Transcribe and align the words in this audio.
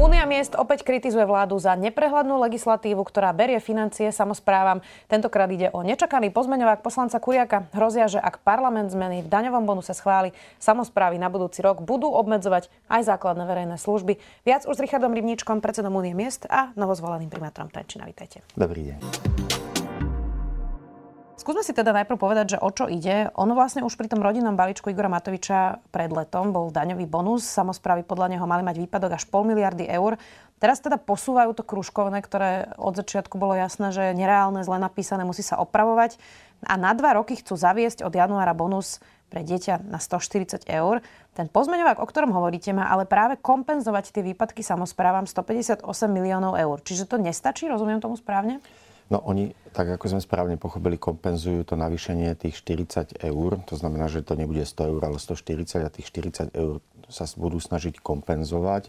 Únia 0.00 0.24
miest 0.24 0.56
opäť 0.56 0.80
kritizuje 0.80 1.28
vládu 1.28 1.60
za 1.60 1.76
neprehľadnú 1.76 2.40
legislatívu, 2.40 3.04
ktorá 3.04 3.36
berie 3.36 3.60
financie 3.60 4.08
samozprávam. 4.08 4.80
Tentokrát 5.12 5.52
ide 5.52 5.68
o 5.76 5.84
nečakaný 5.84 6.32
pozmeňovák 6.32 6.80
poslanca 6.80 7.20
Kuriaka. 7.20 7.68
Hrozia, 7.76 8.08
že 8.08 8.16
ak 8.16 8.40
parlament 8.40 8.88
zmeny 8.88 9.20
v 9.20 9.28
daňovom 9.28 9.68
bonuse 9.68 9.92
schváli, 9.92 10.32
samozprávy 10.56 11.20
na 11.20 11.28
budúci 11.28 11.60
rok 11.60 11.84
budú 11.84 12.08
obmedzovať 12.16 12.72
aj 12.88 13.12
základné 13.12 13.44
verejné 13.44 13.76
služby. 13.76 14.16
Viac 14.48 14.64
už 14.64 14.80
s 14.80 14.82
Richardom 14.88 15.12
Rybníčkom, 15.12 15.60
predsedom 15.60 15.92
Únie 15.92 16.16
miest 16.16 16.48
a 16.48 16.72
novozvoleným 16.80 17.28
primátorom 17.28 17.68
Trenčina. 17.68 18.08
Vítajte. 18.08 18.40
Dobrý 18.56 18.96
deň. 18.96 19.69
Skúsme 21.40 21.64
si 21.64 21.72
teda 21.72 21.96
najprv 21.96 22.20
povedať, 22.20 22.46
že 22.52 22.58
o 22.60 22.68
čo 22.68 22.84
ide. 22.84 23.32
Ono 23.32 23.56
vlastne 23.56 23.80
už 23.80 23.96
pri 23.96 24.12
tom 24.12 24.20
rodinnom 24.20 24.60
balíčku 24.60 24.92
Igora 24.92 25.08
Matoviča 25.08 25.80
pred 25.88 26.12
letom 26.12 26.52
bol 26.52 26.68
daňový 26.68 27.08
bonus. 27.08 27.48
Samozprávy 27.48 28.04
podľa 28.04 28.36
neho 28.36 28.44
mali 28.44 28.60
mať 28.60 28.76
výpadok 28.76 29.16
až 29.16 29.24
pol 29.24 29.48
miliardy 29.48 29.88
eur. 29.88 30.20
Teraz 30.60 30.84
teda 30.84 31.00
posúvajú 31.00 31.56
to 31.56 31.64
kružkovné, 31.64 32.20
ktoré 32.20 32.76
od 32.76 32.92
začiatku 32.92 33.40
bolo 33.40 33.56
jasné, 33.56 33.88
že 33.88 34.12
je 34.12 34.20
nereálne, 34.20 34.60
zle 34.60 34.76
napísané, 34.76 35.24
musí 35.24 35.40
sa 35.40 35.56
opravovať. 35.64 36.20
A 36.68 36.76
na 36.76 36.92
dva 36.92 37.16
roky 37.16 37.40
chcú 37.40 37.56
zaviesť 37.56 38.04
od 38.04 38.12
januára 38.12 38.52
bonus 38.52 39.00
pre 39.32 39.40
dieťa 39.40 39.80
na 39.88 39.96
140 39.96 40.68
eur. 40.68 41.00
Ten 41.32 41.48
pozmeňovák, 41.48 42.04
o 42.04 42.06
ktorom 42.10 42.36
hovoríte, 42.36 42.68
má 42.76 42.92
ale 42.92 43.08
práve 43.08 43.40
kompenzovať 43.40 44.12
tie 44.12 44.20
výpadky 44.20 44.60
samozprávam 44.60 45.24
158 45.24 45.88
miliónov 46.04 46.60
eur. 46.60 46.84
Čiže 46.84 47.08
to 47.08 47.16
nestačí, 47.16 47.64
rozumiem 47.64 48.04
tomu 48.04 48.20
správne? 48.20 48.60
No 49.10 49.18
oni, 49.26 49.50
tak 49.74 49.90
ako 49.90 50.06
sme 50.06 50.22
správne 50.22 50.54
pochopili, 50.54 50.94
kompenzujú 50.94 51.66
to 51.66 51.74
navýšenie 51.74 52.30
tých 52.38 52.62
40 52.62 53.18
eur. 53.26 53.58
To 53.66 53.74
znamená, 53.74 54.06
že 54.06 54.22
to 54.22 54.38
nebude 54.38 54.62
100 54.62 54.86
eur, 54.86 55.02
ale 55.02 55.18
140 55.18 55.82
a 55.82 55.90
tých 55.90 56.06
40 56.14 56.54
eur 56.54 56.78
sa 57.10 57.26
budú 57.34 57.58
snažiť 57.58 57.98
kompenzovať 57.98 58.86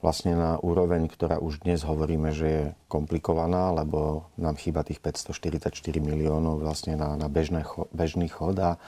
vlastne 0.00 0.32
na 0.32 0.56
úroveň, 0.56 1.12
ktorá 1.12 1.36
už 1.36 1.60
dnes 1.68 1.84
hovoríme, 1.84 2.32
že 2.32 2.46
je 2.48 2.64
komplikovaná, 2.88 3.68
lebo 3.76 4.32
nám 4.40 4.56
chýba 4.56 4.80
tých 4.80 4.96
544 4.96 5.76
miliónov 6.00 6.64
vlastne 6.64 6.96
na, 6.96 7.20
na 7.20 7.28
bežné, 7.28 7.68
bežný 7.92 8.32
chod. 8.32 8.56
A, 8.56 8.80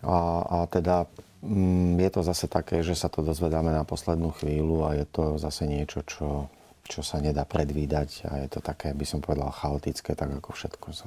a, 0.00 0.16
a 0.48 0.58
teda 0.72 1.04
mm, 1.44 2.00
je 2.00 2.10
to 2.10 2.20
zase 2.24 2.48
také, 2.48 2.80
že 2.80 2.96
sa 2.96 3.12
to 3.12 3.20
dozvedáme 3.20 3.68
na 3.68 3.84
poslednú 3.84 4.32
chvíľu 4.32 4.88
a 4.88 4.96
je 4.96 5.04
to 5.04 5.36
zase 5.36 5.68
niečo, 5.68 6.00
čo 6.08 6.48
čo 6.86 7.00
sa 7.06 7.22
nedá 7.22 7.46
predvídať 7.46 8.26
a 8.26 8.32
je 8.42 8.48
to 8.50 8.60
také, 8.60 8.90
by 8.92 9.06
som 9.06 9.22
povedal, 9.22 9.50
chaotické, 9.54 10.18
tak 10.18 10.34
ako 10.34 10.50
všetko 10.54 10.88
sa 10.90 11.06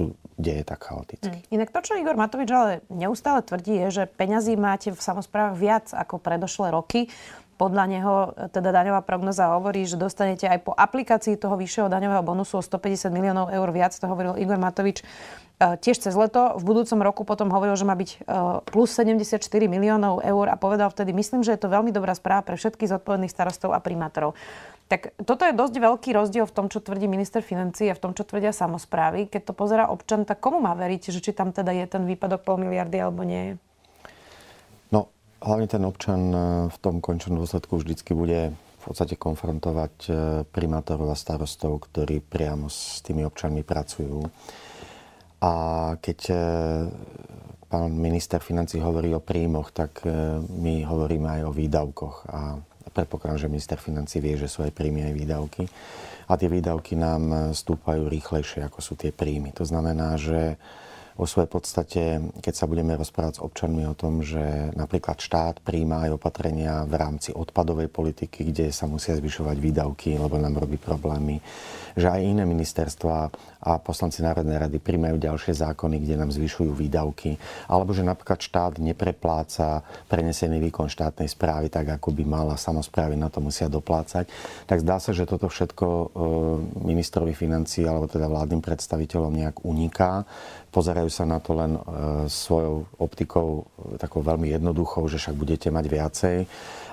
tu 0.00 0.16
deje 0.40 0.64
tak 0.64 0.80
chaoticky. 0.80 1.38
Hmm. 1.44 1.54
Inak 1.60 1.74
to, 1.74 1.84
čo 1.84 1.98
Igor 1.98 2.16
Matovič 2.16 2.48
ale 2.48 2.80
neustále 2.88 3.44
tvrdí, 3.44 3.76
je, 3.86 4.02
že 4.02 4.04
peňazí 4.08 4.56
máte 4.56 4.94
v 4.94 5.00
samozprávach 5.00 5.56
viac 5.58 5.86
ako 5.92 6.16
predošlé 6.16 6.72
roky. 6.72 7.12
Podľa 7.60 7.84
neho 7.92 8.14
teda 8.56 8.72
daňová 8.72 9.04
prognoza 9.04 9.52
hovorí, 9.52 9.84
že 9.84 10.00
dostanete 10.00 10.48
aj 10.48 10.64
po 10.64 10.72
aplikácii 10.72 11.36
toho 11.36 11.60
vyššieho 11.60 11.92
daňového 11.92 12.24
bonusu 12.24 12.56
o 12.56 12.64
150 12.64 13.12
miliónov 13.12 13.52
eur 13.52 13.68
viac, 13.68 13.92
to 13.92 14.08
hovoril 14.08 14.40
Igor 14.40 14.56
Matovič 14.56 15.04
e, 15.04 15.76
tiež 15.76 16.00
cez 16.00 16.16
leto. 16.16 16.56
V 16.56 16.64
budúcom 16.64 17.04
roku 17.04 17.28
potom 17.28 17.52
hovoril, 17.52 17.76
že 17.76 17.84
má 17.84 17.92
byť 17.92 18.10
e, 18.16 18.18
plus 18.64 18.96
74 18.96 19.44
miliónov 19.68 20.24
eur 20.24 20.48
a 20.48 20.56
povedal 20.56 20.88
vtedy, 20.88 21.12
myslím, 21.12 21.44
že 21.44 21.52
je 21.52 21.60
to 21.60 21.68
veľmi 21.68 21.92
dobrá 21.92 22.16
správa 22.16 22.48
pre 22.48 22.56
všetkých 22.56 22.96
zodpovedných 22.96 23.28
starostov 23.28 23.76
a 23.76 23.84
primátorov. 23.84 24.32
Tak 24.90 25.14
toto 25.22 25.46
je 25.46 25.54
dosť 25.54 25.78
veľký 25.78 26.10
rozdiel 26.18 26.50
v 26.50 26.56
tom, 26.58 26.66
čo 26.66 26.82
tvrdí 26.82 27.06
minister 27.06 27.46
financí 27.46 27.86
a 27.86 27.94
v 27.94 28.02
tom, 28.02 28.10
čo 28.10 28.26
tvrdia 28.26 28.50
samozprávy. 28.50 29.30
Keď 29.30 29.46
to 29.46 29.54
pozera 29.54 29.86
občan, 29.86 30.26
tak 30.26 30.42
komu 30.42 30.58
má 30.58 30.74
veriť, 30.74 31.14
že 31.14 31.22
či 31.22 31.30
tam 31.30 31.54
teda 31.54 31.70
je 31.70 31.86
ten 31.86 32.02
výpadok 32.10 32.42
pol 32.42 32.58
miliardy 32.58 32.98
alebo 32.98 33.22
nie? 33.22 33.54
No, 34.90 35.06
hlavne 35.38 35.70
ten 35.70 35.86
občan 35.86 36.34
e, 36.34 36.38
v 36.74 36.78
tom 36.82 36.98
končnom 36.98 37.38
dôsledku 37.38 37.78
vždycky 37.78 38.18
bude 38.18 38.50
v 38.50 38.82
podstate 38.82 39.14
konfrontovať 39.14 39.94
e, 40.10 40.12
primátorov 40.50 41.14
a 41.14 41.14
starostov, 41.14 41.86
ktorí 41.86 42.18
priamo 42.18 42.66
s 42.66 42.98
tými 43.06 43.22
občanmi 43.22 43.62
pracujú. 43.62 44.26
A 45.38 45.52
keď 46.02 46.18
e, 46.34 46.36
pán 47.70 47.94
minister 47.94 48.42
financí 48.42 48.82
hovorí 48.82 49.14
o 49.14 49.22
príjmoch, 49.22 49.70
tak 49.70 50.02
my 50.50 50.82
hovoríme 50.82 51.30
aj 51.38 51.40
o 51.46 51.54
výdavkoch. 51.54 52.16
A 52.26 52.58
predpokladám, 52.92 53.46
že 53.46 53.52
minister 53.52 53.76
financí 53.76 54.18
vie, 54.18 54.40
že 54.40 54.48
sú 54.48 54.64
aj 54.64 54.72
príjmy 54.72 55.04
aj 55.08 55.14
výdavky. 55.14 55.64
A 56.30 56.38
tie 56.38 56.48
výdavky 56.48 56.94
nám 56.94 57.52
stúpajú 57.52 58.06
rýchlejšie, 58.06 58.64
ako 58.64 58.78
sú 58.80 58.94
tie 58.94 59.10
príjmy. 59.10 59.50
To 59.58 59.66
znamená, 59.66 60.14
že 60.14 60.56
vo 61.20 61.28
svojej 61.28 61.52
podstate, 61.52 62.02
keď 62.40 62.54
sa 62.56 62.64
budeme 62.64 62.96
rozprávať 62.96 63.36
s 63.36 63.44
občanmi 63.44 63.84
o 63.84 63.92
tom, 63.92 64.24
že 64.24 64.72
napríklad 64.72 65.20
štát 65.20 65.60
príjma 65.60 66.08
aj 66.08 66.16
opatrenia 66.16 66.88
v 66.88 66.96
rámci 66.96 67.36
odpadovej 67.36 67.92
politiky, 67.92 68.48
kde 68.48 68.72
sa 68.72 68.88
musia 68.88 69.12
zvyšovať 69.20 69.56
výdavky, 69.60 70.16
lebo 70.16 70.40
nám 70.40 70.56
robí 70.56 70.80
problémy, 70.80 71.44
že 71.92 72.08
aj 72.08 72.24
iné 72.24 72.48
ministerstva 72.48 73.28
a 73.60 73.76
poslanci 73.76 74.24
Národnej 74.24 74.56
rady 74.56 74.80
príjmajú 74.80 75.20
ďalšie 75.20 75.52
zákony, 75.60 76.00
kde 76.00 76.16
nám 76.16 76.32
zvyšujú 76.32 76.72
výdavky, 76.72 77.36
alebo 77.68 77.92
že 77.92 78.00
napríklad 78.00 78.40
štát 78.40 78.80
neprepláca 78.80 79.84
prenesený 80.08 80.56
výkon 80.72 80.88
štátnej 80.88 81.28
správy 81.28 81.68
tak, 81.68 82.00
ako 82.00 82.16
by 82.16 82.24
mala, 82.24 82.56
samozprávy 82.56 83.20
na 83.20 83.28
to 83.28 83.44
musia 83.44 83.68
doplácať, 83.68 84.24
tak 84.64 84.80
zdá 84.80 84.96
sa, 84.96 85.12
že 85.12 85.28
toto 85.28 85.52
všetko 85.52 85.84
e, 85.84 86.06
ministrovi 86.88 87.36
financí 87.36 87.84
alebo 87.84 88.08
teda 88.08 88.32
vládnym 88.32 88.64
predstaviteľom 88.64 89.32
nejak 89.36 89.56
uniká 89.68 90.24
pozerajú 90.70 91.10
sa 91.10 91.26
na 91.26 91.42
to 91.42 91.58
len 91.58 91.76
e, 91.76 91.80
svojou 92.30 92.86
optikou 93.02 93.66
e, 93.94 93.98
takou 93.98 94.22
veľmi 94.22 94.54
jednoduchou, 94.54 95.10
že 95.10 95.18
však 95.18 95.36
budete 95.36 95.68
mať 95.68 95.84
viacej 95.90 96.36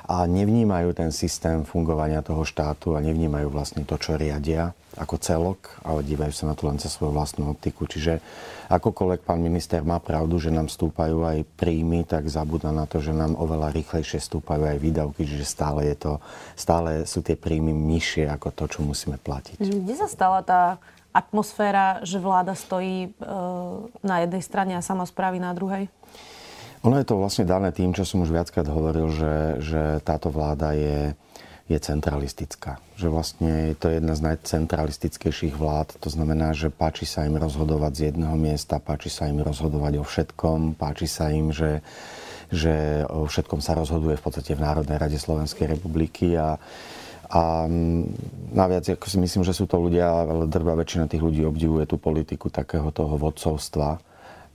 a 0.07 0.23
nevnímajú 0.23 0.95
ten 0.95 1.11
systém 1.11 1.67
fungovania 1.67 2.23
toho 2.23 2.47
štátu 2.47 2.95
a 2.95 3.03
nevnímajú 3.03 3.51
vlastne 3.51 3.83
to, 3.83 3.99
čo 3.99 4.15
riadia 4.15 4.71
ako 4.95 5.19
celok, 5.19 5.59
ale 5.83 6.01
dívajú 6.01 6.31
sa 6.31 6.47
na 6.47 6.55
to 6.55 6.65
len 6.65 6.79
cez 6.79 6.95
svoju 6.95 7.11
vlastnú 7.11 7.51
optiku. 7.51 7.85
Čiže 7.85 8.23
akokoľvek 8.71 9.21
pán 9.27 9.43
minister 9.43 9.83
má 9.83 9.99
pravdu, 9.99 10.39
že 10.39 10.49
nám 10.49 10.71
stúpajú 10.71 11.27
aj 11.27 11.43
príjmy, 11.59 12.07
tak 12.07 12.31
zabúda 12.31 12.71
na 12.71 12.87
to, 12.87 13.03
že 13.03 13.11
nám 13.11 13.35
oveľa 13.35 13.75
rýchlejšie 13.75 14.23
stúpajú 14.23 14.63
aj 14.63 14.79
výdavky, 14.79 15.27
čiže 15.27 15.43
stále, 15.43 15.91
je 15.91 15.95
to, 15.99 16.13
stále 16.55 17.03
sú 17.03 17.19
tie 17.19 17.35
príjmy 17.35 17.75
nižšie 17.75 18.31
ako 18.31 18.55
to, 18.55 18.63
čo 18.71 18.79
musíme 18.87 19.19
platiť. 19.19 19.59
Kde 19.59 19.95
sa 19.99 20.07
stala 20.07 20.39
tá 20.39 20.79
atmosféra, 21.17 22.05
že 22.05 22.21
vláda 22.21 22.53
stojí 22.53 23.09
e, 23.09 23.09
na 24.05 24.21
jednej 24.21 24.43
strane 24.45 24.77
a 24.77 24.85
samozprávy 24.85 25.41
na 25.41 25.49
druhej? 25.57 25.89
Ono 26.85 26.93
je 27.01 27.09
to 27.09 27.17
vlastne 27.17 27.49
dané 27.49 27.73
tým, 27.73 27.89
čo 27.89 28.05
som 28.05 28.21
už 28.21 28.29
viackrát 28.29 28.69
hovoril, 28.69 29.09
že, 29.09 29.33
že 29.65 29.81
táto 30.05 30.29
vláda 30.29 30.77
je, 30.77 31.17
je 31.65 31.77
centralistická. 31.81 32.77
Že 32.93 33.07
vlastne 33.09 33.51
je 33.73 33.75
to 33.75 33.87
jedna 33.89 34.13
z 34.13 34.21
najcentralistickejších 34.23 35.57
vlád. 35.57 35.97
To 35.99 36.09
znamená, 36.13 36.53
že 36.53 36.69
páči 36.69 37.09
sa 37.09 37.25
im 37.25 37.35
rozhodovať 37.35 37.91
z 37.91 38.01
jedného 38.13 38.37
miesta, 38.37 38.77
páči 38.77 39.09
sa 39.09 39.25
im 39.25 39.41
rozhodovať 39.41 39.99
o 39.99 40.05
všetkom, 40.05 40.77
páči 40.77 41.09
sa 41.09 41.33
im, 41.33 41.49
že, 41.49 41.81
že 42.53 43.03
o 43.09 43.25
všetkom 43.25 43.59
sa 43.59 43.73
rozhoduje 43.73 44.15
v 44.15 44.23
podstate 44.23 44.53
v 44.53 44.63
Národnej 44.63 45.01
rade 45.01 45.17
Slovenskej 45.17 45.73
republiky 45.73 46.37
a 46.37 46.61
a 47.27 47.67
mm, 47.67 48.03
naviac, 48.55 48.87
ako 48.87 49.07
si 49.07 49.17
myslím, 49.19 49.43
že 49.43 49.51
sú 49.51 49.67
to 49.67 49.75
ľudia, 49.75 50.07
ale 50.07 50.47
drvá 50.47 50.79
väčšina 50.79 51.11
tých 51.11 51.23
ľudí 51.23 51.43
obdivuje 51.43 51.83
tú 51.83 51.99
politiku 51.99 52.47
takého 52.47 52.87
toho 52.95 53.19
vodcovstva, 53.19 53.99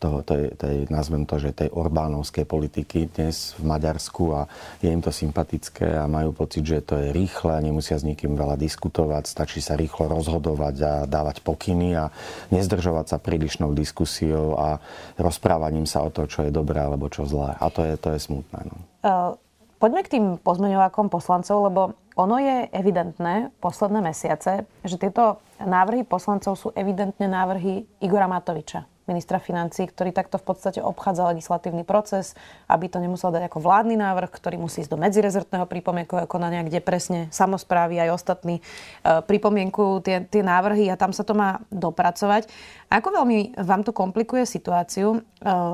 toho, 0.03 0.19
tej, 0.27 0.59
tej, 0.59 0.77
nazvem 0.91 1.23
to, 1.23 1.39
že 1.39 1.55
tej 1.55 1.71
Orbánovskej 1.71 2.43
politiky 2.43 3.07
dnes 3.07 3.55
v 3.55 3.71
Maďarsku 3.71 4.35
a 4.35 4.51
je 4.83 4.91
im 4.91 4.99
to 4.99 5.15
sympatické 5.15 5.95
a 5.95 6.11
majú 6.11 6.35
pocit, 6.35 6.67
že 6.67 6.83
to 6.83 6.99
je 6.99 7.15
rýchle 7.15 7.55
nemusia 7.63 7.95
s 7.95 8.03
nikým 8.03 8.35
veľa 8.35 8.59
diskutovať, 8.59 9.31
stačí 9.31 9.63
sa 9.63 9.79
rýchlo 9.79 10.11
rozhodovať 10.11 10.77
a 10.83 10.93
dávať 11.07 11.47
pokyny 11.47 11.95
a 11.95 12.11
nezdržovať 12.51 13.15
sa 13.15 13.23
prílišnou 13.23 13.71
diskusiou 13.79 14.59
a 14.59 14.83
rozprávaním 15.23 15.87
sa 15.87 16.03
o 16.03 16.11
to, 16.11 16.27
čo 16.27 16.43
je 16.43 16.51
dobré 16.51 16.83
alebo 16.83 17.07
čo 17.07 17.23
zlé. 17.23 17.55
A 17.63 17.71
to 17.71 17.87
je, 17.87 17.95
to 17.95 18.11
je 18.11 18.19
smutné. 18.19 18.59
No. 18.67 18.77
Uh, 19.07 19.31
poďme 19.79 20.03
k 20.03 20.19
tým 20.19 20.25
pozmeňovákom 20.43 21.15
poslancov, 21.15 21.71
lebo 21.71 21.95
ono 22.17 22.37
je 22.37 22.69
evidentné 22.73 23.55
posledné 23.61 24.05
mesiace, 24.05 24.69
že 24.85 24.97
tieto 25.01 25.41
návrhy 25.63 26.05
poslancov 26.05 26.61
sú 26.61 26.69
evidentne 26.77 27.25
návrhy 27.25 27.89
Igora 28.05 28.29
Matoviča 28.29 28.85
ministra 29.11 29.43
financí, 29.43 29.83
ktorý 29.87 30.15
takto 30.15 30.39
v 30.39 30.47
podstate 30.47 30.79
obchádza 30.79 31.27
legislatívny 31.35 31.83
proces, 31.83 32.39
aby 32.71 32.87
to 32.87 33.03
nemusel 33.03 33.35
dať 33.35 33.51
ako 33.51 33.59
vládny 33.59 33.99
návrh, 33.99 34.31
ktorý 34.31 34.63
musí 34.63 34.87
ísť 34.87 34.93
do 34.95 35.01
medzirezortného 35.01 35.67
pripomienkového 35.67 36.31
konania, 36.31 36.63
kde 36.63 36.79
presne 36.79 37.27
samozprávy 37.35 37.99
aj 37.99 38.15
ostatní 38.15 38.59
e, 38.59 38.63
pripomienkujú 39.27 39.93
tie, 40.07 40.17
tie 40.23 40.43
návrhy 40.47 40.87
a 40.89 40.99
tam 40.99 41.11
sa 41.11 41.27
to 41.27 41.35
má 41.35 41.59
dopracovať. 41.75 42.47
Ako 42.89 43.09
veľmi 43.11 43.59
vám 43.59 43.83
to 43.83 43.91
komplikuje 43.91 44.47
situáciu, 44.47 45.19
e, 45.19 45.21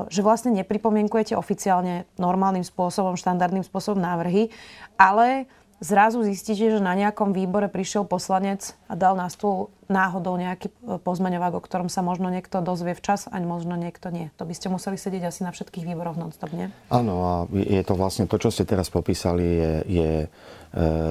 že 0.09 0.25
vlastne 0.25 0.49
neprimienkujete 0.57 1.37
oficiálne 1.37 2.09
normálnym 2.17 2.65
spôsobom, 2.65 3.13
štandardným 3.13 3.63
spôsobom 3.63 4.01
návrhy, 4.01 4.49
ale 4.97 5.45
zrazu 5.79 6.23
zistíte, 6.23 6.71
že 6.71 6.79
na 6.83 6.95
nejakom 6.95 7.31
výbore 7.31 7.71
prišiel 7.71 8.03
poslanec 8.03 8.75
a 8.91 8.93
dal 8.99 9.15
na 9.15 9.31
stôl 9.31 9.71
náhodou 9.89 10.37
nejaký 10.37 10.69
e, 10.69 11.01
pozmeňovák, 11.01 11.57
o 11.57 11.65
ktorom 11.65 11.89
sa 11.89 12.05
možno 12.05 12.29
niekto 12.29 12.61
dozvie 12.61 12.93
včas, 12.93 13.25
a 13.25 13.35
možno 13.41 13.73
niekto 13.73 14.13
nie. 14.13 14.29
To 14.37 14.45
by 14.45 14.53
ste 14.53 14.69
museli 14.69 15.01
sedieť 15.01 15.33
asi 15.33 15.41
na 15.41 15.51
všetkých 15.51 15.87
výboroch 15.87 16.19
non-stop, 16.19 16.53
nie? 16.53 16.69
Áno, 16.93 17.15
a 17.25 17.33
je 17.51 17.81
to 17.81 17.97
vlastne 17.97 18.29
to, 18.29 18.37
čo 18.37 18.53
ste 18.53 18.69
teraz 18.69 18.93
popísali, 18.93 19.43
je, 19.43 19.73
je 19.89 20.11
e, 20.23 20.27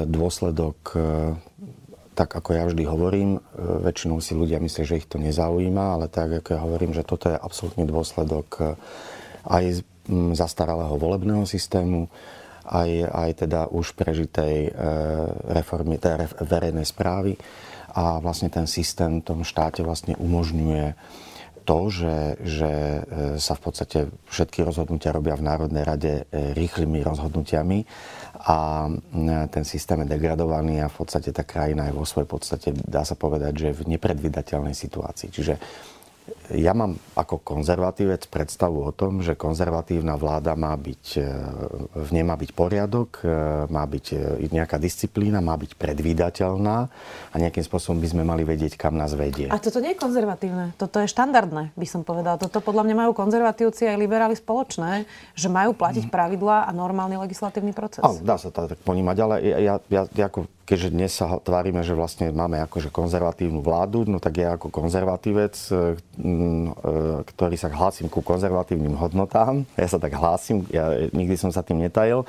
dôsledok 0.06 0.78
e, 0.94 1.00
tak 2.14 2.34
ako 2.34 2.50
ja 2.50 2.66
vždy 2.66 2.82
hovorím, 2.82 3.38
väčšinou 3.54 4.18
si 4.18 4.34
ľudia 4.34 4.58
myslia, 4.58 4.90
že 4.90 4.98
ich 4.98 5.06
to 5.06 5.22
nezaujíma, 5.22 5.94
ale 5.94 6.10
tak 6.10 6.42
ako 6.42 6.48
ja 6.50 6.60
hovorím, 6.66 6.90
že 6.90 7.06
toto 7.06 7.30
je 7.30 7.38
absolútny 7.38 7.86
dôsledok 7.86 8.74
aj 9.46 9.86
zastaralého 10.34 10.98
volebného 10.98 11.46
systému, 11.46 12.10
aj, 12.68 12.90
aj 13.08 13.30
teda 13.48 13.60
už 13.72 13.96
prežitej 13.96 14.56
e, 14.68 14.70
reformy, 15.56 15.96
teda 15.96 16.28
verejnej 16.44 16.84
správy. 16.84 17.40
A 17.96 18.20
vlastne 18.20 18.52
ten 18.52 18.68
systém 18.68 19.24
v 19.24 19.26
tom 19.26 19.40
štáte 19.42 19.80
vlastne 19.80 20.14
umožňuje 20.20 20.92
to, 21.64 21.80
že, 21.92 22.18
že 22.44 22.72
e, 22.72 23.00
sa 23.36 23.52
v 23.56 23.60
podstate 23.60 23.98
všetky 24.28 24.64
rozhodnutia 24.64 25.12
robia 25.12 25.36
v 25.36 25.44
Národnej 25.44 25.84
rade 25.84 26.12
e, 26.28 26.52
rýchlymi 26.56 27.04
rozhodnutiami 27.04 27.84
a 28.38 28.86
ten 29.50 29.64
systém 29.66 29.98
je 30.06 30.14
degradovaný 30.14 30.80
a 30.80 30.88
v 30.88 30.96
podstate 31.04 31.34
tá 31.34 31.42
krajina 31.42 31.90
je 31.90 31.96
vo 31.98 32.06
svojej 32.06 32.30
podstate, 32.30 32.70
dá 32.72 33.02
sa 33.02 33.18
povedať, 33.18 33.52
že 33.66 33.68
v 33.74 33.98
nepredvydateľnej 33.98 34.78
situácii. 34.78 35.28
Čiže 35.28 35.54
ja 36.48 36.72
mám 36.72 36.96
ako 37.12 37.44
konzervatívec 37.44 38.24
predstavu 38.32 38.88
o 38.88 38.92
tom, 38.92 39.20
že 39.20 39.36
konzervatívna 39.36 40.16
vláda 40.16 40.56
má 40.56 40.72
byť, 40.72 41.04
e, 41.20 41.28
v 41.92 42.10
nej 42.16 42.24
má 42.24 42.40
byť 42.40 42.50
poriadok, 42.56 43.20
e, 43.20 43.28
má 43.68 43.84
byť 43.84 44.06
e, 44.16 44.48
nejaká 44.48 44.80
disciplína, 44.80 45.44
má 45.44 45.60
byť 45.60 45.76
predvídateľná 45.76 46.78
a 47.32 47.34
nejakým 47.36 47.60
spôsobom 47.60 48.00
by 48.00 48.08
sme 48.08 48.22
mali 48.24 48.48
vedieť, 48.48 48.80
kam 48.80 48.96
nás 48.96 49.12
vedie. 49.12 49.52
A 49.52 49.60
toto 49.60 49.84
nie 49.84 49.92
je 49.92 50.00
konzervatívne, 50.00 50.72
toto 50.80 51.04
je 51.04 51.08
štandardné, 51.12 51.76
by 51.76 51.86
som 51.88 52.00
povedal. 52.00 52.40
Toto 52.40 52.64
podľa 52.64 52.88
mňa 52.88 52.96
majú 52.96 53.12
konzervatívci 53.12 53.84
aj 53.84 54.00
liberáli 54.00 54.32
spoločné, 54.32 55.04
že 55.36 55.52
majú 55.52 55.76
platiť 55.76 56.08
pravidlá 56.08 56.64
a 56.64 56.70
normálny 56.72 57.20
legislatívny 57.20 57.76
proces. 57.76 58.00
Áno, 58.00 58.24
dá 58.24 58.40
sa 58.40 58.48
to 58.48 58.64
tak 58.64 58.80
ponímať, 58.88 59.16
ale 59.20 59.34
ja, 59.44 59.74
ja, 59.92 60.02
ja 60.08 60.26
ako 60.32 60.48
keďže 60.68 60.92
dnes 60.92 61.12
sa 61.16 61.40
tvárime, 61.40 61.80
že 61.80 61.96
vlastne 61.96 62.28
máme 62.28 62.60
akože 62.68 62.92
konzervatívnu 62.92 63.64
vládu, 63.64 64.04
no 64.04 64.20
tak 64.20 64.36
ja 64.36 64.60
ako 64.60 64.68
konzervatívec, 64.68 65.56
ktorý 67.24 67.56
sa 67.58 67.70
hlásim 67.70 68.06
ku 68.06 68.24
konzervatívnym 68.24 68.96
hodnotám, 68.96 69.64
ja 69.76 69.88
sa 69.88 69.98
tak 70.00 70.16
hlásim, 70.16 70.64
ja 70.72 71.08
nikdy 71.12 71.36
som 71.38 71.50
sa 71.52 71.62
tým 71.62 71.82
netajil, 71.82 72.24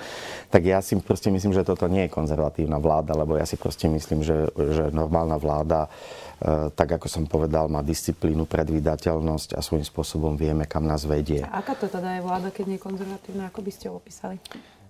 tak 0.50 0.66
ja 0.66 0.84
si 0.84 0.98
proste 1.00 1.30
myslím, 1.30 1.54
že 1.56 1.66
toto 1.66 1.88
nie 1.88 2.08
je 2.08 2.14
konzervatívna 2.14 2.78
vláda, 2.78 3.16
lebo 3.16 3.38
ja 3.38 3.46
si 3.46 3.56
proste 3.56 3.88
myslím, 3.88 4.26
že, 4.26 4.50
že 4.54 4.92
normálna 4.92 5.40
vláda 5.40 5.86
e, 5.86 6.70
tak 6.74 7.00
ako 7.00 7.08
som 7.08 7.24
povedal, 7.30 7.72
má 7.72 7.86
disciplínu, 7.86 8.46
predvídateľnosť 8.50 9.56
a 9.56 9.64
svojím 9.64 9.86
spôsobom 9.86 10.34
vieme, 10.36 10.66
kam 10.66 10.86
nás 10.86 11.06
vedie. 11.06 11.46
A 11.46 11.62
aká 11.62 11.78
to 11.78 11.90
teda 11.90 12.20
je 12.20 12.22
vláda, 12.26 12.50
keď 12.54 12.66
nie 12.70 12.78
je 12.78 12.86
konzervatívna? 12.86 13.50
Ako 13.50 13.62
by 13.62 13.72
ste 13.72 13.86
ho 13.90 13.98
opísali? 14.00 14.38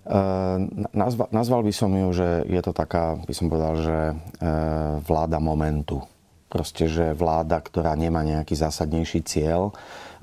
Ehm, 0.08 0.88
nazval, 0.96 1.28
nazval 1.28 1.60
by 1.60 1.72
som 1.76 1.92
ju, 1.92 2.08
že 2.16 2.28
je 2.48 2.60
to 2.64 2.72
taká, 2.72 3.20
by 3.20 3.34
som 3.36 3.52
povedal, 3.52 3.74
že 3.78 3.98
vláda 5.04 5.36
momentu. 5.36 6.00
Proste, 6.50 6.90
že 6.90 7.14
vláda, 7.14 7.62
ktorá 7.62 7.94
nemá 7.94 8.26
nejaký 8.26 8.58
zásadnejší 8.58 9.22
cieľ, 9.22 9.70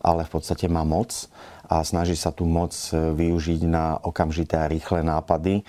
ale 0.04 0.28
v 0.28 0.32
podstate 0.36 0.68
má 0.68 0.84
moc 0.84 1.32
a 1.68 1.84
snaží 1.84 2.16
sa 2.16 2.32
tú 2.32 2.48
moc 2.48 2.72
e, 2.92 2.96
využiť 2.96 3.68
na 3.68 4.00
okamžité 4.00 4.56
a 4.56 4.72
rýchle 4.72 5.04
nápady, 5.04 5.60
e, 5.60 5.64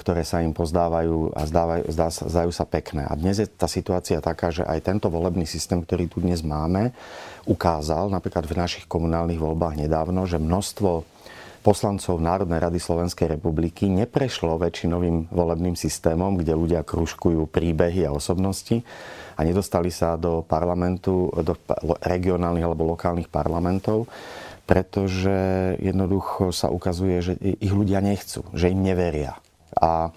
ktoré 0.00 0.24
sa 0.24 0.40
im 0.40 0.56
pozdávajú 0.56 1.36
a 1.36 1.44
zdávajú, 1.44 1.84
zdá, 1.92 2.08
zdajú 2.08 2.52
sa 2.52 2.64
pekné. 2.64 3.04
A 3.04 3.12
dnes 3.12 3.44
je 3.44 3.48
tá 3.48 3.68
situácia 3.68 4.24
taká, 4.24 4.48
že 4.48 4.64
aj 4.64 4.88
tento 4.88 5.12
volebný 5.12 5.44
systém, 5.44 5.84
ktorý 5.84 6.08
tu 6.08 6.24
dnes 6.24 6.40
máme, 6.40 6.96
ukázal 7.44 8.08
napríklad 8.08 8.48
v 8.48 8.56
našich 8.56 8.88
komunálnych 8.88 9.40
voľbách 9.40 9.76
nedávno, 9.76 10.24
že 10.24 10.40
množstvo 10.40 11.04
poslancov 11.60 12.22
Národnej 12.22 12.62
rady 12.62 12.78
Slovenskej 12.78 13.38
republiky 13.38 13.90
neprešlo 13.90 14.58
väčšinovým 14.58 15.30
volebným 15.30 15.74
systémom, 15.74 16.38
kde 16.38 16.56
ľudia 16.56 16.80
kružkujú 16.86 17.50
príbehy 17.50 18.06
a 18.06 18.14
osobnosti 18.14 18.80
a 19.38 19.40
nedostali 19.46 19.92
sa 19.92 20.18
do 20.18 20.42
parlamentu, 20.42 21.30
do 21.42 21.54
regionálnych 22.02 22.66
alebo 22.66 22.94
lokálnych 22.94 23.30
parlamentov, 23.30 24.10
pretože 24.66 25.32
jednoducho 25.78 26.50
sa 26.50 26.68
ukazuje, 26.68 27.16
že 27.22 27.32
ich 27.40 27.72
ľudia 27.72 28.02
nechcú, 28.02 28.44
že 28.52 28.68
im 28.68 28.82
neveria. 28.82 29.38
A 29.78 30.10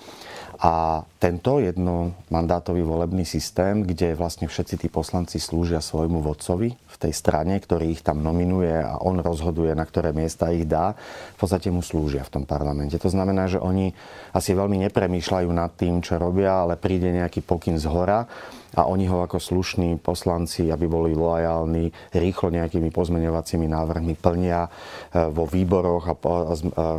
a 0.61 1.01
tento 1.17 1.57
jednomandátový 1.57 2.85
volebný 2.85 3.25
systém, 3.25 3.81
kde 3.81 4.13
vlastne 4.13 4.45
všetci 4.45 4.85
tí 4.85 4.87
poslanci 4.93 5.41
slúžia 5.41 5.81
svojmu 5.81 6.21
vodcovi 6.21 6.69
v 6.69 6.95
tej 7.01 7.13
strane, 7.17 7.57
ktorý 7.57 7.97
ich 7.97 8.05
tam 8.05 8.21
nominuje 8.21 8.69
a 8.69 9.01
on 9.01 9.17
rozhoduje, 9.17 9.73
na 9.73 9.81
ktoré 9.81 10.13
miesta 10.13 10.53
ich 10.53 10.69
dá, 10.69 10.93
v 11.33 11.37
podstate 11.41 11.73
mu 11.73 11.81
slúžia 11.81 12.21
v 12.21 12.37
tom 12.37 12.43
parlamente. 12.45 12.93
To 13.01 13.09
znamená, 13.09 13.49
že 13.49 13.57
oni 13.57 13.89
asi 14.37 14.53
veľmi 14.53 14.85
nepremýšľajú 14.85 15.49
nad 15.49 15.73
tým, 15.73 15.97
čo 16.05 16.21
robia, 16.21 16.61
ale 16.61 16.77
príde 16.77 17.09
nejaký 17.09 17.41
pokyn 17.41 17.81
z 17.81 17.89
hora 17.89 18.29
a 18.75 18.87
oni 18.87 19.07
ho 19.11 19.23
ako 19.23 19.39
slušní 19.39 19.99
poslanci, 19.99 20.71
aby 20.71 20.87
boli 20.87 21.11
lojálni, 21.11 21.91
rýchlo 22.15 22.51
nejakými 22.55 22.87
pozmeňovacími 22.91 23.67
návrhmi 23.67 24.15
plnia 24.15 24.67
e, 24.67 24.69
vo 25.31 25.43
výboroch 25.43 26.03
a 26.07 26.15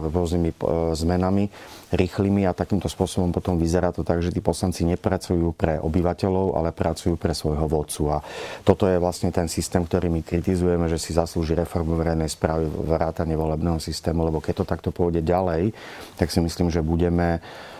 rôznymi 0.08 0.50
e, 0.52 0.56
zmenami 0.92 1.44
rýchlymi 1.92 2.48
a 2.48 2.56
takýmto 2.56 2.88
spôsobom 2.88 3.30
potom 3.30 3.60
vyzerá 3.60 3.92
to 3.92 4.00
tak, 4.00 4.24
že 4.24 4.32
tí 4.32 4.40
poslanci 4.40 4.88
nepracujú 4.88 5.52
pre 5.52 5.76
obyvateľov, 5.76 6.56
ale 6.56 6.72
pracujú 6.72 7.20
pre 7.20 7.36
svojho 7.36 7.68
vodcu. 7.68 8.16
A 8.16 8.24
toto 8.64 8.88
je 8.88 8.96
vlastne 8.96 9.28
ten 9.28 9.46
systém, 9.46 9.84
ktorý 9.84 10.08
my 10.08 10.24
kritizujeme, 10.24 10.88
že 10.88 10.96
si 10.96 11.12
zaslúži 11.12 11.52
reformu 11.52 12.00
verejnej 12.00 12.32
správy 12.32 12.64
vrátane 12.64 13.36
volebného 13.36 13.76
systému, 13.76 14.24
lebo 14.24 14.40
keď 14.40 14.64
to 14.64 14.70
takto 14.72 14.90
pôjde 14.90 15.20
ďalej, 15.20 15.76
tak 16.16 16.32
si 16.32 16.40
myslím, 16.40 16.72
že 16.72 16.80
budeme 16.80 17.44
E, 17.44 17.71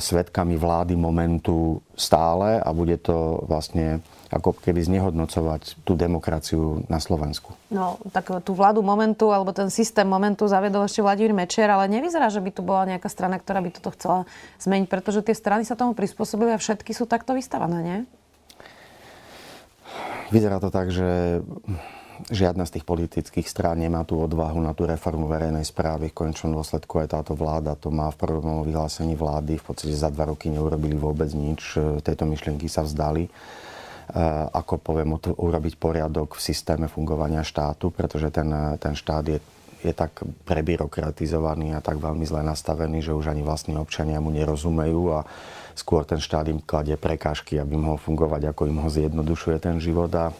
svetkami 0.00 0.56
vlády 0.56 0.96
momentu 0.96 1.84
stále 1.92 2.60
a 2.60 2.70
bude 2.72 2.96
to 3.00 3.44
vlastne 3.44 4.00
ako 4.30 4.54
keby 4.62 4.78
znehodnocovať 4.86 5.82
tú 5.82 5.98
demokraciu 5.98 6.86
na 6.86 7.02
Slovensku. 7.02 7.50
No, 7.66 7.98
tak 8.14 8.30
tú 8.46 8.54
vládu 8.54 8.78
momentu, 8.78 9.34
alebo 9.34 9.50
ten 9.50 9.66
systém 9.74 10.06
momentu 10.06 10.46
zaviedol 10.46 10.86
ešte 10.86 11.02
Vladimír 11.02 11.34
Mečiar, 11.34 11.66
ale 11.74 11.90
nevyzerá, 11.90 12.30
že 12.30 12.38
by 12.38 12.50
tu 12.54 12.62
bola 12.62 12.86
nejaká 12.86 13.10
strana, 13.10 13.42
ktorá 13.42 13.58
by 13.58 13.74
toto 13.74 13.90
chcela 13.90 14.30
zmeniť, 14.62 14.86
pretože 14.86 15.26
tie 15.26 15.34
strany 15.34 15.66
sa 15.66 15.74
tomu 15.74 15.98
prispôsobili 15.98 16.54
a 16.54 16.62
všetky 16.62 16.94
sú 16.94 17.10
takto 17.10 17.34
vystavané, 17.34 17.78
nie? 17.82 17.98
Vyzerá 20.30 20.62
to 20.62 20.70
tak, 20.70 20.94
že 20.94 21.42
žiadna 22.28 22.68
z 22.68 22.76
tých 22.76 22.84
politických 22.84 23.48
strán 23.48 23.80
nemá 23.80 24.04
tú 24.04 24.20
odvahu 24.20 24.60
na 24.60 24.76
tú 24.76 24.84
reformu 24.84 25.24
verejnej 25.24 25.64
správy. 25.64 26.12
V 26.12 26.18
konečnom 26.26 26.60
dôsledku 26.60 27.00
aj 27.00 27.16
táto 27.16 27.32
vláda 27.32 27.72
to 27.72 27.88
má 27.88 28.12
v 28.12 28.20
prvom 28.20 28.60
vyhlásení 28.66 29.16
vlády. 29.16 29.56
V 29.56 29.64
podstate 29.72 29.96
za 29.96 30.12
dva 30.12 30.28
roky 30.28 30.52
neurobili 30.52 30.98
vôbec 30.98 31.32
nič. 31.32 31.80
Tejto 32.04 32.28
myšlienky 32.28 32.68
sa 32.68 32.84
vzdali 32.84 33.24
e, 33.24 33.30
ako 34.52 34.76
poviem, 34.82 35.16
urobiť 35.16 35.74
poriadok 35.80 36.36
v 36.36 36.44
systéme 36.44 36.86
fungovania 36.92 37.40
štátu, 37.40 37.88
pretože 37.88 38.28
ten, 38.28 38.52
ten 38.76 38.92
štát 38.92 39.24
je, 39.24 39.38
je 39.80 39.92
tak 39.96 40.20
prebyrokratizovaný 40.44 41.72
a 41.72 41.80
tak 41.80 41.96
veľmi 41.96 42.28
zle 42.28 42.44
nastavený, 42.44 43.00
že 43.00 43.16
už 43.16 43.32
ani 43.32 43.40
vlastní 43.40 43.80
občania 43.80 44.20
mu 44.20 44.28
nerozumejú 44.28 45.02
a 45.16 45.24
skôr 45.72 46.04
ten 46.04 46.20
štát 46.20 46.44
im 46.52 46.60
kladie 46.60 47.00
prekážky, 47.00 47.56
aby 47.56 47.80
mohol 47.80 47.96
fungovať, 47.96 48.52
ako 48.52 48.68
im 48.68 48.78
ho 48.84 48.88
zjednodušuje 48.92 49.56
ten 49.62 49.80
život. 49.80 50.12
A 50.12 50.34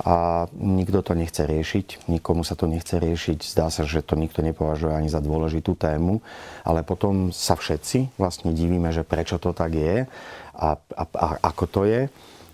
a 0.00 0.48
nikto 0.56 1.04
to 1.04 1.12
nechce 1.12 1.44
riešiť, 1.44 2.08
nikomu 2.08 2.42
sa 2.42 2.56
to 2.56 2.64
nechce 2.64 2.96
riešiť, 2.96 3.38
zdá 3.44 3.68
sa, 3.68 3.84
že 3.84 4.00
to 4.00 4.16
nikto 4.16 4.40
nepovažuje 4.40 4.88
ani 4.88 5.12
za 5.12 5.20
dôležitú 5.20 5.76
tému, 5.76 6.24
ale 6.64 6.80
potom 6.80 7.28
sa 7.28 7.54
všetci 7.54 8.16
vlastne 8.16 8.56
divíme, 8.56 8.88
že 8.90 9.04
prečo 9.04 9.36
to 9.36 9.52
tak 9.52 9.76
je 9.76 10.08
a, 10.56 10.68
a, 10.76 11.04
a 11.04 11.26
ako 11.44 11.64
to 11.68 11.80
je. 11.84 12.08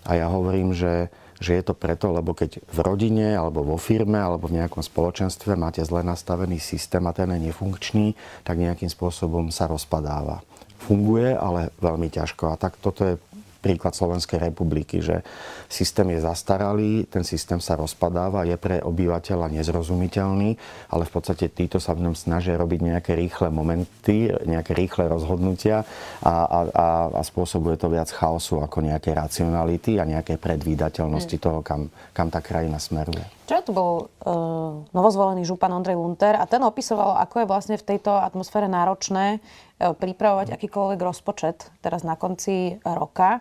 A 0.07 0.11
ja 0.15 0.27
hovorím, 0.31 0.75
že, 0.75 1.11
že 1.39 1.59
je 1.59 1.63
to 1.63 1.73
preto, 1.75 2.11
lebo 2.11 2.35
keď 2.35 2.59
v 2.59 2.79
rodine 2.83 3.35
alebo 3.35 3.63
vo 3.63 3.77
firme 3.79 4.19
alebo 4.19 4.47
v 4.51 4.59
nejakom 4.63 4.83
spoločenstve 4.83 5.55
máte 5.55 5.83
zle 5.83 6.03
nastavený 6.03 6.59
systém 6.59 7.03
a 7.07 7.15
ten 7.15 7.31
je 7.35 7.49
nefunkčný, 7.51 8.15
tak 8.43 8.59
nejakým 8.59 8.91
spôsobom 8.91 9.51
sa 9.51 9.67
rozpadáva. 9.67 10.43
Funguje, 10.79 11.35
ale 11.35 11.75
veľmi 11.83 12.07
ťažko. 12.07 12.55
A 12.55 12.55
tak 12.55 12.79
toto 12.79 13.03
je 13.03 13.19
príklad 13.59 13.93
Slovenskej 13.93 14.39
republiky, 14.39 15.03
že 15.03 15.21
systém 15.67 16.15
je 16.15 16.23
zastaralý, 16.23 17.05
ten 17.11 17.27
systém 17.27 17.59
sa 17.59 17.75
rozpadáva, 17.75 18.47
je 18.47 18.55
pre 18.55 18.79
obyvateľa 18.79 19.51
nezrozumiteľný, 19.59 20.55
ale 20.89 21.03
v 21.03 21.11
podstate 21.11 21.51
títo 21.51 21.77
sa 21.77 21.93
v 21.93 22.07
ňom 22.07 22.15
snažia 22.15 22.55
robiť 22.55 22.79
nejaké 22.79 23.11
rýchle 23.19 23.51
momenty, 23.51 24.31
nejaké 24.47 24.71
rýchle 24.73 25.11
rozhodnutia 25.11 25.83
a, 26.23 26.33
a, 26.47 26.59
a, 26.71 26.87
a 27.19 27.21
spôsobuje 27.21 27.75
to 27.75 27.91
viac 27.91 28.07
chaosu 28.09 28.63
ako 28.63 28.79
nejaké 28.79 29.11
racionality 29.11 29.99
a 29.99 30.07
nejaké 30.07 30.39
predvídateľnosti 30.39 31.35
hmm. 31.35 31.43
toho, 31.43 31.59
kam, 31.59 31.91
kam 32.15 32.31
tá 32.31 32.39
krajina 32.39 32.79
smeruje. 32.79 33.21
Včera 33.49 33.65
tu 33.65 33.73
bol 33.73 34.05
uh, 34.05 34.85
novozvolený 34.93 35.41
župan 35.41 35.73
Ondrej 35.73 35.97
Lunter 35.97 36.37
a 36.37 36.45
ten 36.45 36.61
opisoval, 36.61 37.17
ako 37.17 37.41
je 37.41 37.49
vlastne 37.49 37.75
v 37.81 37.87
tejto 37.95 38.13
atmosfére 38.13 38.69
náročné 38.69 39.41
pripravovať 39.79 40.51
akýkoľvek 40.51 40.99
rozpočet 40.99 41.71
teraz 41.79 42.03
na 42.03 42.19
konci 42.19 42.83
roka, 42.83 43.39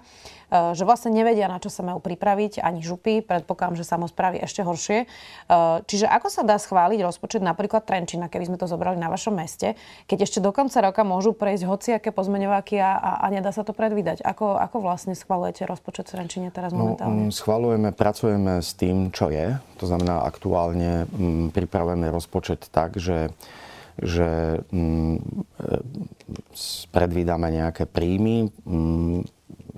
e, 0.54 0.72
že 0.78 0.86
vlastne 0.86 1.10
nevedia, 1.10 1.50
na 1.50 1.58
čo 1.58 1.66
sa 1.66 1.82
majú 1.82 1.98
pripraviť, 1.98 2.62
ani 2.62 2.78
župy, 2.78 3.26
predpokladám, 3.26 3.82
že 3.82 3.84
samozprávy 3.84 4.38
ešte 4.46 4.62
horšie. 4.62 4.98
E, 5.02 5.06
čiže 5.82 6.06
ako 6.06 6.28
sa 6.30 6.46
dá 6.46 6.54
schváliť 6.54 7.02
rozpočet 7.02 7.42
napríklad 7.42 7.82
Trenčina, 7.82 8.30
keby 8.30 8.54
sme 8.54 8.60
to 8.60 8.70
zobrali 8.70 8.94
na 8.94 9.10
vašom 9.10 9.34
meste, 9.34 9.74
keď 10.06 10.30
ešte 10.30 10.38
do 10.38 10.54
konca 10.54 10.78
roka 10.78 11.02
môžu 11.02 11.34
prejsť 11.34 11.64
hociaké 11.66 12.14
pozmeňováky 12.14 12.78
a, 12.78 12.94
a, 12.94 13.10
a 13.22 13.26
nedá 13.34 13.50
sa 13.50 13.66
to 13.66 13.74
predvídať? 13.74 14.22
Ako, 14.22 14.62
ako 14.62 14.78
vlastne 14.78 15.18
schvalujete 15.18 15.66
rozpočet 15.66 16.06
v 16.06 16.22
Trenčine 16.22 16.48
teraz 16.54 16.70
no, 16.70 16.86
momentálne? 16.86 17.28
No, 17.28 17.34
schvalujeme, 17.34 17.90
pracujeme 17.90 18.62
s 18.62 18.78
tým, 18.78 19.10
čo 19.10 19.34
je. 19.34 19.58
To 19.82 19.84
znamená, 19.90 20.22
aktuálne 20.22 21.10
m, 21.10 21.50
pripravujeme 21.50 22.06
rozpočet 22.14 22.70
tak, 22.70 22.94
že 22.94 23.34
že 23.98 24.62
mm, 24.70 25.16
predvídame 26.94 27.48
nejaké 27.50 27.84
príjmy, 27.86 28.50
mm, 28.62 29.26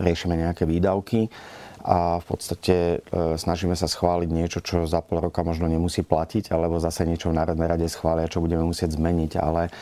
riešime 0.00 0.37
nejaké 0.37 0.65
výdavky 0.69 1.33
a 1.81 2.21
v 2.21 2.25
podstate 2.29 2.77
e, 2.77 3.37
snažíme 3.41 3.73
sa 3.73 3.89
schváliť 3.89 4.29
niečo, 4.29 4.61
čo 4.61 4.85
za 4.85 5.00
pol 5.00 5.25
roka 5.25 5.41
možno 5.41 5.65
nemusí 5.65 6.05
platiť, 6.05 6.53
alebo 6.53 6.77
zase 6.77 7.09
niečo 7.09 7.33
v 7.33 7.41
Národnej 7.41 7.69
rade 7.69 7.87
schvália, 7.89 8.29
čo 8.29 8.45
budeme 8.45 8.69
musieť 8.69 9.00
zmeniť. 9.00 9.41
Ale 9.41 9.73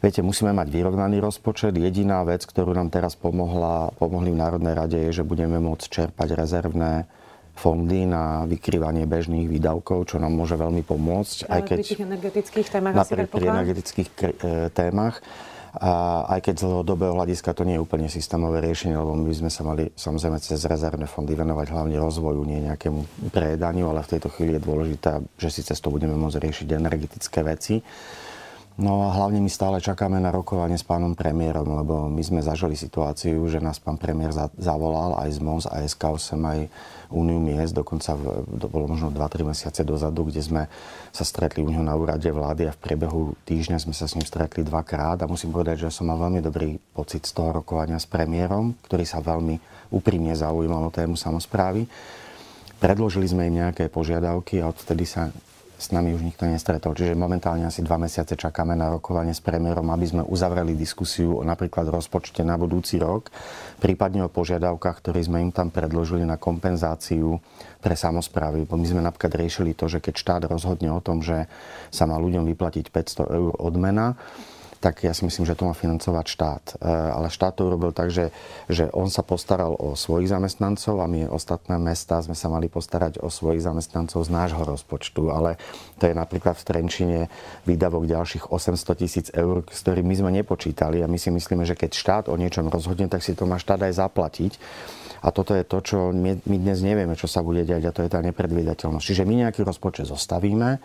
viete, 0.00 0.24
musíme 0.24 0.56
mať 0.56 0.72
vyrovnaný 0.72 1.20
rozpočet. 1.20 1.76
Jediná 1.76 2.24
vec, 2.24 2.48
ktorú 2.48 2.72
nám 2.72 2.88
teraz 2.88 3.20
pomohla, 3.20 3.92
pomohli 4.00 4.32
v 4.32 4.40
Národnej 4.40 4.72
rade, 4.72 4.96
je, 4.96 5.20
že 5.20 5.28
budeme 5.28 5.60
môcť 5.60 5.84
čerpať 5.92 6.32
rezervné 6.32 7.04
fondy 7.52 8.08
na 8.08 8.48
vykrývanie 8.48 9.04
bežných 9.04 9.46
výdavkov, 9.46 10.08
čo 10.08 10.16
nám 10.16 10.32
môže 10.32 10.56
veľmi 10.56 10.82
pomôcť. 10.82 11.46
Ale 11.46 11.52
aj 11.52 11.62
keď, 11.68 11.78
pri 11.78 11.88
tých 11.88 12.04
energetických 12.04 12.68
témach 12.72 12.94
napríklad 12.96 13.28
pri 13.28 13.46
energetických 13.52 14.08
e, 14.08 14.24
témach. 14.72 15.20
A 15.72 16.28
aj 16.36 16.44
keď 16.44 16.54
z 16.60 16.64
dlhodobého 16.68 17.16
hľadiska 17.16 17.56
to 17.56 17.64
nie 17.64 17.80
je 17.80 17.84
úplne 17.84 18.04
systémové 18.04 18.60
riešenie, 18.60 18.92
lebo 18.92 19.16
my 19.16 19.32
sme 19.32 19.48
sa 19.48 19.64
mali 19.64 19.88
samozrejme 19.96 20.36
cez 20.36 20.60
rezervné 20.68 21.08
fondy 21.08 21.32
venovať 21.32 21.72
hlavne 21.72 21.96
rozvoju, 21.96 22.44
nie 22.44 22.68
nejakému 22.68 23.32
prejedaniu, 23.32 23.88
ale 23.88 24.04
v 24.04 24.10
tejto 24.12 24.28
chvíli 24.28 24.60
je 24.60 24.66
dôležité, 24.68 25.24
že 25.40 25.48
si 25.48 25.64
cez 25.64 25.80
to 25.80 25.88
budeme 25.88 26.12
môcť 26.12 26.44
riešiť 26.44 26.68
energetické 26.76 27.40
veci. 27.40 27.80
No 28.82 29.06
a 29.06 29.14
hlavne 29.14 29.38
my 29.38 29.46
stále 29.46 29.78
čakáme 29.78 30.18
na 30.18 30.34
rokovanie 30.34 30.74
s 30.74 30.82
pánom 30.82 31.14
premiérom, 31.14 31.62
lebo 31.70 32.10
my 32.10 32.18
sme 32.18 32.42
zažili 32.42 32.74
situáciu, 32.74 33.46
že 33.46 33.62
nás 33.62 33.78
pán 33.78 33.94
premiér 33.94 34.34
zavolal 34.58 35.22
aj 35.22 35.30
z 35.30 35.38
MONS 35.38 35.64
a 35.70 35.86
SK8 35.86 36.34
aj 36.42 36.60
Úniu 37.12 37.38
miest, 37.38 37.78
dokonca 37.78 38.18
to 38.58 38.66
bolo 38.66 38.90
možno 38.90 39.14
2-3 39.14 39.46
mesiace 39.46 39.86
dozadu, 39.86 40.26
kde 40.26 40.42
sme 40.42 40.62
sa 41.14 41.22
stretli 41.22 41.62
u 41.62 41.70
neho 41.70 41.84
na 41.84 41.94
úrade 41.94 42.26
vlády 42.26 42.66
a 42.66 42.74
v 42.74 42.82
priebehu 42.82 43.38
týždňa 43.46 43.78
sme 43.78 43.94
sa 43.94 44.10
s 44.10 44.18
ním 44.18 44.26
stretli 44.26 44.66
dvakrát 44.66 45.20
a 45.22 45.30
musím 45.30 45.54
povedať, 45.54 45.86
že 45.86 45.94
som 45.94 46.10
mal 46.10 46.18
veľmi 46.18 46.42
dobrý 46.42 46.80
pocit 46.96 47.22
z 47.22 47.38
toho 47.38 47.62
rokovania 47.62 48.02
s 48.02 48.08
premiérom, 48.10 48.74
ktorý 48.88 49.06
sa 49.06 49.22
veľmi 49.22 49.60
úprimne 49.94 50.34
zaujímal 50.34 50.88
o 50.88 50.94
tému 50.94 51.14
samozprávy. 51.14 51.86
Predložili 52.82 53.30
sme 53.30 53.46
im 53.46 53.62
nejaké 53.62 53.86
požiadavky 53.92 54.58
a 54.58 54.72
odtedy 54.72 55.06
sa 55.06 55.30
s 55.82 55.90
nami 55.90 56.14
už 56.14 56.22
nikto 56.22 56.46
nestretol. 56.46 56.94
Čiže 56.94 57.18
momentálne 57.18 57.66
asi 57.66 57.82
dva 57.82 57.98
mesiace 57.98 58.38
čakáme 58.38 58.78
na 58.78 58.94
rokovanie 58.94 59.34
s 59.34 59.42
premiérom, 59.42 59.90
aby 59.90 60.06
sme 60.06 60.22
uzavreli 60.22 60.78
diskusiu 60.78 61.38
o 61.38 61.42
napríklad 61.42 61.90
rozpočte 61.90 62.46
na 62.46 62.54
budúci 62.54 63.02
rok, 63.02 63.34
prípadne 63.82 64.22
o 64.22 64.30
požiadavkách, 64.30 65.02
ktoré 65.02 65.18
sme 65.26 65.42
im 65.42 65.50
tam 65.50 65.74
predložili 65.74 66.22
na 66.22 66.38
kompenzáciu 66.38 67.42
pre 67.82 67.98
samozprávy. 67.98 68.62
Bo 68.62 68.78
my 68.78 68.86
sme 68.86 69.02
napríklad 69.02 69.34
riešili 69.34 69.74
to, 69.74 69.90
že 69.90 69.98
keď 69.98 70.14
štát 70.14 70.42
rozhodne 70.46 70.94
o 70.94 71.02
tom, 71.02 71.18
že 71.18 71.50
sa 71.90 72.06
má 72.06 72.14
ľuďom 72.22 72.46
vyplatiť 72.46 72.94
500 72.94 73.26
eur 73.34 73.52
odmena, 73.58 74.14
tak 74.82 75.06
ja 75.06 75.14
si 75.14 75.22
myslím, 75.22 75.46
že 75.46 75.54
to 75.54 75.70
má 75.70 75.74
financovať 75.78 76.26
štát. 76.26 76.64
E, 76.82 76.90
ale 76.90 77.30
štát 77.30 77.54
to 77.54 77.70
urobil 77.70 77.94
tak, 77.94 78.10
že, 78.10 78.34
že 78.66 78.90
on 78.90 79.06
sa 79.06 79.22
postaral 79.22 79.78
o 79.78 79.94
svojich 79.94 80.34
zamestnancov 80.34 80.98
a 80.98 81.06
my 81.06 81.30
ostatné 81.30 81.78
mesta 81.78 82.18
sme 82.18 82.34
sa 82.34 82.50
mali 82.50 82.66
postarať 82.66 83.22
o 83.22 83.30
svojich 83.30 83.62
zamestnancov 83.62 84.26
z 84.26 84.30
nášho 84.34 84.66
rozpočtu. 84.66 85.30
Ale 85.30 85.54
to 86.02 86.10
je 86.10 86.14
napríklad 86.18 86.58
v 86.58 86.66
Trenčine 86.66 87.20
výdavok 87.62 88.10
ďalších 88.10 88.50
800 88.50 88.98
tisíc 88.98 89.26
eur, 89.30 89.62
s 89.70 89.78
ktorými 89.86 90.10
my 90.12 90.14
sme 90.18 90.30
nepočítali 90.42 90.98
a 91.00 91.06
my 91.06 91.16
si 91.16 91.30
myslíme, 91.30 91.62
že 91.62 91.78
keď 91.78 91.90
štát 91.94 92.24
o 92.26 92.34
niečom 92.34 92.66
rozhodne, 92.66 93.06
tak 93.06 93.22
si 93.22 93.38
to 93.38 93.46
má 93.46 93.62
štát 93.62 93.86
aj 93.86 94.02
zaplatiť. 94.02 94.52
A 95.22 95.30
toto 95.30 95.54
je 95.54 95.62
to, 95.62 95.78
čo 95.80 95.98
my, 96.10 96.42
dnes 96.44 96.82
nevieme, 96.82 97.14
čo 97.14 97.30
sa 97.30 97.46
bude 97.46 97.62
diať 97.62 97.86
a 97.86 97.94
to 97.94 98.02
je 98.02 98.10
tá 98.10 98.18
nepredvídateľnosť. 98.20 99.06
Čiže 99.06 99.22
my 99.22 99.46
nejaký 99.46 99.62
rozpočet 99.62 100.10
zostavíme, 100.10 100.82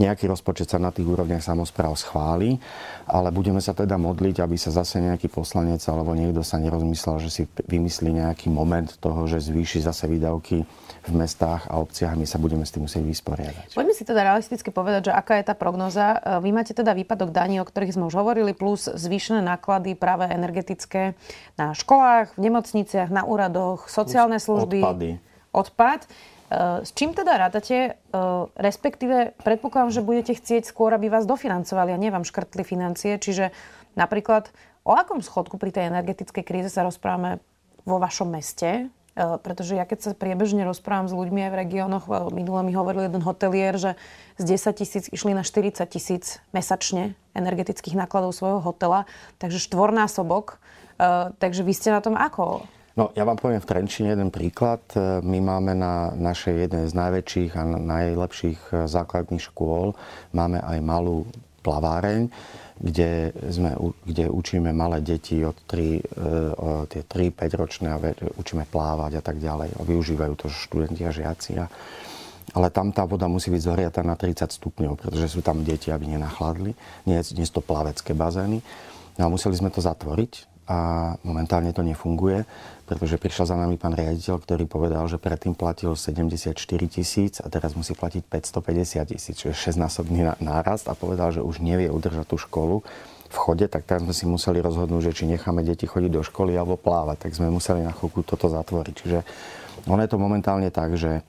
nejaký 0.00 0.32
rozpočet 0.32 0.72
sa 0.72 0.80
na 0.80 0.88
tých 0.88 1.04
úrovniach 1.04 1.44
samozpráv 1.44 1.92
schváli, 1.92 2.56
ale 3.04 3.28
budeme 3.28 3.60
sa 3.60 3.76
teda 3.76 4.00
modliť, 4.00 4.40
aby 4.40 4.56
sa 4.56 4.72
zase 4.72 4.96
nejaký 4.96 5.28
poslanec 5.28 5.84
alebo 5.90 6.16
niekto 6.16 6.40
sa 6.40 6.56
nerozmyslel, 6.56 7.20
že 7.20 7.28
si 7.28 7.42
vymyslí 7.68 8.16
nejaký 8.24 8.48
moment 8.48 8.88
toho, 8.96 9.28
že 9.28 9.44
zvýši 9.44 9.84
zase 9.84 10.08
výdavky 10.08 10.64
v 11.00 11.12
mestách 11.16 11.64
a 11.68 11.80
obciach, 11.80 12.12
my 12.12 12.28
sa 12.28 12.36
budeme 12.36 12.64
s 12.64 12.76
tým 12.76 12.84
musieť 12.84 13.04
vysporiadať. 13.04 13.72
Poďme 13.72 13.96
si 13.96 14.04
teda 14.04 14.20
realisticky 14.20 14.68
povedať, 14.68 15.08
že 15.08 15.12
aká 15.16 15.40
je 15.40 15.48
tá 15.48 15.56
prognoza. 15.56 16.20
Vy 16.44 16.52
máte 16.52 16.76
teda 16.76 16.92
výpadok 16.92 17.32
daní, 17.32 17.56
o 17.60 17.64
ktorých 17.64 17.96
sme 17.96 18.04
už 18.08 18.20
hovorili, 18.20 18.52
plus 18.52 18.84
zvýšené 18.84 19.40
náklady 19.40 19.96
práve 19.96 20.28
energetické 20.28 21.16
na 21.56 21.72
školách, 21.72 22.36
v 22.36 22.52
nemocniciach, 22.52 23.08
na 23.08 23.24
úradoch, 23.24 23.79
sociálne 23.88 24.42
služby. 24.42 24.82
Odpady. 24.82 25.10
Odpad. 25.54 26.00
E, 26.04 26.08
s 26.84 26.90
čím 26.92 27.14
teda 27.14 27.38
rádate, 27.38 27.76
e, 27.76 27.92
respektíve 28.58 29.38
predpokladám, 29.40 29.94
že 29.94 30.04
budete 30.04 30.36
chcieť 30.36 30.66
skôr, 30.66 30.92
aby 30.92 31.08
vás 31.08 31.24
dofinancovali 31.24 31.94
a 31.94 32.00
nie 32.00 32.12
vám 32.12 32.26
škrtli 32.26 32.66
financie, 32.66 33.16
čiže 33.16 33.54
napríklad 33.96 34.50
o 34.84 34.92
akom 34.92 35.24
schodku 35.24 35.56
pri 35.56 35.70
tej 35.72 35.88
energetickej 35.88 36.44
kríze 36.44 36.68
sa 36.68 36.84
rozprávame 36.84 37.40
vo 37.86 37.96
vašom 37.96 38.28
meste, 38.28 38.92
E, 39.20 39.36
pretože 39.42 39.74
ja 39.74 39.84
keď 39.84 39.98
sa 40.00 40.10
priebežne 40.14 40.62
rozprávam 40.62 41.10
s 41.10 41.14
ľuďmi 41.14 41.40
aj 41.46 41.50
v 41.50 41.60
regiónoch, 41.66 42.04
minule 42.30 42.62
mi 42.62 42.72
hovoril 42.72 43.10
jeden 43.10 43.22
hotelier, 43.26 43.74
že 43.74 43.98
z 44.38 44.56
10 44.56 44.80
tisíc 44.80 45.04
išli 45.10 45.34
na 45.34 45.42
40 45.42 45.82
tisíc 45.90 46.38
mesačne 46.54 47.18
energetických 47.34 47.98
nákladov 47.98 48.34
svojho 48.34 48.62
hotela, 48.62 49.06
takže 49.38 49.62
štvornásobok. 49.62 50.58
Takže 51.40 51.64
vy 51.64 51.72
ste 51.72 51.96
na 51.96 52.04
tom 52.04 52.12
ako? 52.12 52.68
No, 53.00 53.16
ja 53.16 53.24
vám 53.24 53.40
poviem 53.40 53.64
v 53.64 53.70
Trenčine 53.72 54.12
jeden 54.12 54.28
príklad. 54.28 54.84
My 55.24 55.40
máme 55.40 55.72
na 55.72 56.12
našej 56.12 56.68
jednej 56.68 56.84
z 56.84 56.92
najväčších 56.92 57.56
a 57.56 57.64
najlepších 57.64 58.60
základných 58.84 59.40
škôl 59.40 59.96
máme 60.36 60.60
aj 60.60 60.78
malú 60.84 61.24
plaváreň 61.64 62.28
kde, 62.80 63.36
sme, 63.52 63.76
kde 64.08 64.32
učíme 64.32 64.72
malé 64.72 65.04
deti 65.04 65.44
od 65.44 65.52
3, 65.68 66.00
e, 66.00 66.88
tie 66.88 67.04
3-5 67.04 67.60
ročné 67.60 67.92
a 67.92 68.00
učíme 68.40 68.64
plávať 68.64 69.20
a 69.20 69.22
tak 69.22 69.36
ďalej. 69.36 69.76
A 69.76 69.80
využívajú 69.84 70.32
to 70.40 70.48
študenti 70.48 71.04
a 71.04 71.12
žiaci. 71.12 71.60
A, 71.60 71.68
ale 72.56 72.72
tam 72.72 72.88
tá 72.88 73.04
voda 73.04 73.28
musí 73.28 73.52
byť 73.52 73.62
zohriatá 73.68 74.00
na 74.00 74.16
30 74.16 74.48
stupňov, 74.48 74.96
pretože 74.96 75.28
sú 75.28 75.44
tam 75.44 75.60
deti, 75.60 75.92
aby 75.92 76.08
nenachladli. 76.08 76.72
Nie, 77.04 77.20
nie 77.36 77.44
sú 77.44 77.60
to 77.60 77.62
plavecké 77.68 78.16
bazény. 78.16 78.64
No 79.20 79.28
a 79.28 79.32
museli 79.32 79.60
sme 79.60 79.68
to 79.68 79.84
zatvoriť 79.84 80.49
a 80.70 80.78
momentálne 81.26 81.74
to 81.74 81.82
nefunguje, 81.82 82.46
pretože 82.86 83.18
prišiel 83.18 83.50
za 83.50 83.58
nami 83.58 83.74
pán 83.74 83.90
riaditeľ, 83.90 84.38
ktorý 84.38 84.70
povedal, 84.70 85.02
že 85.10 85.18
predtým 85.18 85.58
platil 85.58 85.98
74 85.98 86.54
tisíc 86.86 87.42
a 87.42 87.50
teraz 87.50 87.74
musí 87.74 87.98
platiť 87.98 88.22
550 88.22 89.10
tisíc, 89.10 89.34
čo 89.34 89.50
je 89.50 89.54
6-násobný 89.58 90.30
nárast 90.38 90.86
a 90.86 90.94
povedal, 90.94 91.34
že 91.34 91.42
už 91.42 91.58
nevie 91.58 91.90
udržať 91.90 92.30
tú 92.30 92.38
školu 92.38 92.86
v 93.30 93.36
chode, 93.38 93.66
tak 93.66 93.82
teraz 93.82 94.06
sme 94.06 94.14
si 94.14 94.30
museli 94.30 94.62
rozhodnúť, 94.62 95.10
že 95.10 95.22
či 95.22 95.24
necháme 95.26 95.66
deti 95.66 95.90
chodiť 95.90 96.10
do 96.10 96.22
školy 96.22 96.54
alebo 96.54 96.78
plávať, 96.78 97.26
tak 97.26 97.34
sme 97.34 97.50
museli 97.50 97.82
na 97.82 97.90
chvíľku 97.90 98.22
toto 98.22 98.46
zatvoriť. 98.46 98.94
Čiže 98.94 99.18
ono 99.90 100.02
je 100.02 100.10
to 100.10 100.18
momentálne 100.22 100.70
tak, 100.70 100.94
že 100.94 101.26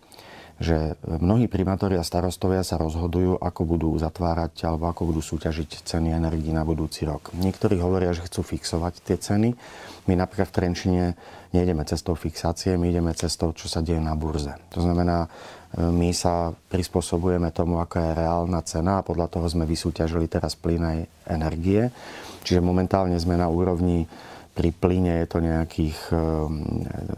že 0.62 0.94
mnohí 1.02 1.50
primátori 1.50 1.98
a 1.98 2.06
starostovia 2.06 2.62
sa 2.62 2.78
rozhodujú, 2.78 3.42
ako 3.42 3.62
budú 3.66 3.90
zatvárať 3.98 4.70
alebo 4.70 4.94
ako 4.94 5.10
budú 5.10 5.22
súťažiť 5.26 5.82
ceny 5.82 6.14
energii 6.14 6.54
na 6.54 6.62
budúci 6.62 7.02
rok. 7.10 7.34
Niektorí 7.34 7.82
hovoria, 7.82 8.14
že 8.14 8.22
chcú 8.30 8.46
fixovať 8.46 9.02
tie 9.02 9.18
ceny. 9.18 9.58
My 10.06 10.14
napríklad 10.14 10.54
v 10.54 10.56
Trenčine 10.62 11.06
nejdeme 11.50 11.82
cestou 11.90 12.14
fixácie, 12.14 12.78
my 12.78 12.94
ideme 12.94 13.10
cestou, 13.18 13.58
čo 13.58 13.66
sa 13.66 13.82
deje 13.82 13.98
na 13.98 14.14
burze. 14.14 14.54
To 14.78 14.86
znamená, 14.86 15.26
e, 15.26 15.82
my 15.82 16.14
sa 16.14 16.54
prispôsobujeme 16.54 17.50
tomu, 17.50 17.82
aká 17.82 18.14
je 18.14 18.18
reálna 18.22 18.62
cena 18.62 19.02
a 19.02 19.06
podľa 19.06 19.34
toho 19.34 19.50
sme 19.50 19.66
vysúťažili 19.66 20.30
teraz 20.30 20.54
plyn 20.54 20.86
aj 20.86 20.98
energie. 21.26 21.90
Čiže 22.46 22.62
momentálne 22.62 23.18
sme 23.18 23.34
na 23.34 23.50
úrovni 23.50 24.06
pri 24.62 24.70
plyne 24.78 25.26
je 25.26 25.28
to 25.34 25.42
nejakých 25.42 25.98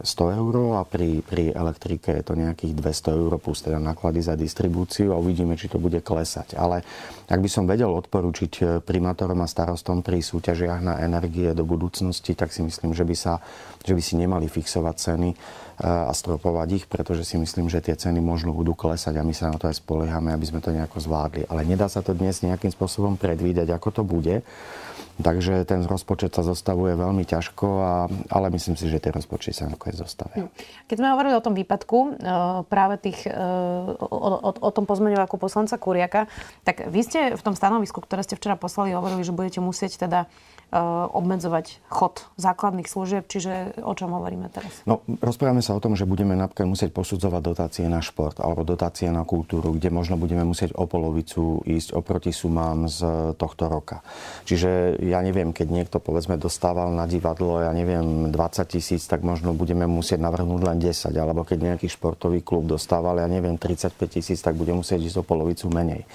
ehm, 0.00 0.32
eur 0.40 0.80
a 0.80 0.88
pri, 0.88 1.20
pri 1.20 1.52
elektrike 1.52 2.16
je 2.16 2.24
to 2.24 2.40
nejakých 2.40 2.72
200 2.72 3.20
eur 3.20 3.36
plus 3.36 3.60
teda 3.60 3.76
náklady 3.76 4.24
za 4.24 4.32
distribúciu 4.32 5.12
a 5.12 5.20
uvidíme, 5.20 5.52
či 5.52 5.68
to 5.68 5.76
bude 5.76 6.00
klesať. 6.00 6.56
Ale 6.56 6.80
ak 7.28 7.40
by 7.44 7.48
som 7.52 7.68
vedel 7.68 7.92
odporučiť 7.92 8.52
eh, 8.64 8.66
primátorom 8.80 9.44
a 9.44 9.48
starostom 9.48 10.00
pri 10.00 10.24
súťažiach 10.24 10.80
na 10.80 11.04
energie 11.04 11.52
do 11.52 11.68
budúcnosti, 11.68 12.32
tak 12.32 12.48
si 12.48 12.64
myslím, 12.64 12.96
že 12.96 13.04
by, 13.04 13.12
sa, 13.12 13.44
že 13.84 13.92
by 13.92 14.00
si 14.00 14.16
nemali 14.16 14.48
fixovať 14.48 14.94
ceny 14.96 15.28
eh, 15.28 15.36
a 15.84 16.16
stropovať 16.16 16.68
ich, 16.80 16.84
pretože 16.88 17.28
si 17.28 17.36
myslím, 17.36 17.68
že 17.68 17.84
tie 17.84 17.92
ceny 17.92 18.24
možno 18.24 18.56
budú 18.56 18.72
klesať 18.72 19.20
a 19.20 19.26
my 19.26 19.36
sa 19.36 19.52
na 19.52 19.60
to 19.60 19.68
aj 19.68 19.84
spoliehame, 19.84 20.32
aby 20.32 20.48
sme 20.48 20.64
to 20.64 20.72
nejako 20.72 20.96
zvládli. 20.96 21.44
Ale 21.52 21.68
nedá 21.68 21.92
sa 21.92 22.00
to 22.00 22.16
dnes 22.16 22.40
nejakým 22.40 22.72
spôsobom 22.72 23.20
predvídať, 23.20 23.68
ako 23.68 24.00
to 24.00 24.00
bude. 24.00 24.40
Takže 25.14 25.62
ten 25.62 25.86
rozpočet 25.86 26.34
sa 26.34 26.42
zostavuje 26.42 26.98
veľmi 26.98 27.22
ťažko, 27.22 27.66
a, 27.78 27.94
ale 28.34 28.46
myslím 28.50 28.74
si, 28.74 28.90
že 28.90 28.98
tie 28.98 29.14
rozpočty 29.14 29.54
sa 29.54 29.70
nakoniec 29.70 29.94
zostavia. 29.98 30.46
Hm. 30.46 30.50
Keď 30.90 30.96
sme 30.98 31.12
hovorili 31.14 31.34
o 31.38 31.44
tom 31.44 31.54
výpadku 31.54 31.98
e, 31.98 32.08
práve 32.66 32.98
tých, 32.98 33.30
e, 33.30 33.34
o, 33.94 34.28
o, 34.42 34.50
o 34.50 34.70
tom 34.74 34.84
pozmeňovaku 34.90 35.38
poslanca 35.38 35.78
Kuriaka, 35.78 36.26
tak 36.66 36.90
vy 36.90 37.00
ste 37.06 37.20
v 37.38 37.42
tom 37.42 37.54
stanovisku, 37.54 38.02
ktoré 38.02 38.26
ste 38.26 38.34
včera 38.34 38.58
poslali, 38.58 38.90
hovorili, 38.90 39.22
že 39.22 39.30
budete 39.30 39.62
musieť 39.62 40.02
teda 40.02 40.26
Eh, 40.74 41.06
obmedzovať 41.14 41.86
chod 41.86 42.26
základných 42.34 42.90
služieb, 42.90 43.30
čiže 43.30 43.78
o 43.86 43.94
čom 43.94 44.10
hovoríme 44.10 44.50
teraz? 44.50 44.82
No, 44.90 45.06
rozprávame 45.22 45.62
sa 45.62 45.70
o 45.70 45.78
tom, 45.78 45.94
že 45.94 46.02
budeme 46.02 46.34
napríklad 46.34 46.66
musieť 46.66 46.90
posudzovať 46.90 47.42
dotácie 47.46 47.86
na 47.86 48.02
šport 48.02 48.42
alebo 48.42 48.66
dotácie 48.66 49.06
na 49.06 49.22
kultúru, 49.22 49.70
kde 49.70 49.94
možno 49.94 50.18
budeme 50.18 50.42
musieť 50.42 50.74
o 50.74 50.90
polovicu 50.90 51.62
ísť 51.62 51.94
oproti 51.94 52.34
sumám 52.34 52.90
z 52.90 53.06
tohto 53.38 53.70
roka. 53.70 54.02
Čiže 54.50 54.98
ja 55.10 55.20
neviem, 55.20 55.52
keď 55.52 55.68
niekto 55.68 55.96
povedzme 56.00 56.40
dostával 56.40 56.88
na 56.92 57.04
divadlo, 57.04 57.60
ja 57.60 57.70
neviem, 57.74 58.30
20 58.30 58.34
tisíc, 58.68 59.04
tak 59.04 59.20
možno 59.20 59.52
budeme 59.52 59.84
musieť 59.84 60.22
navrhnúť 60.22 60.62
len 60.64 60.78
10, 60.80 61.12
alebo 61.16 61.44
keď 61.44 61.74
nejaký 61.74 61.88
športový 61.90 62.40
klub 62.40 62.64
dostával, 62.64 63.20
ja 63.20 63.28
neviem, 63.28 63.60
35 63.60 63.96
tisíc, 64.08 64.40
tak 64.40 64.56
bude 64.56 64.72
musieť 64.72 65.04
ísť 65.04 65.20
o 65.20 65.24
polovicu 65.24 65.68
menej. 65.68 66.08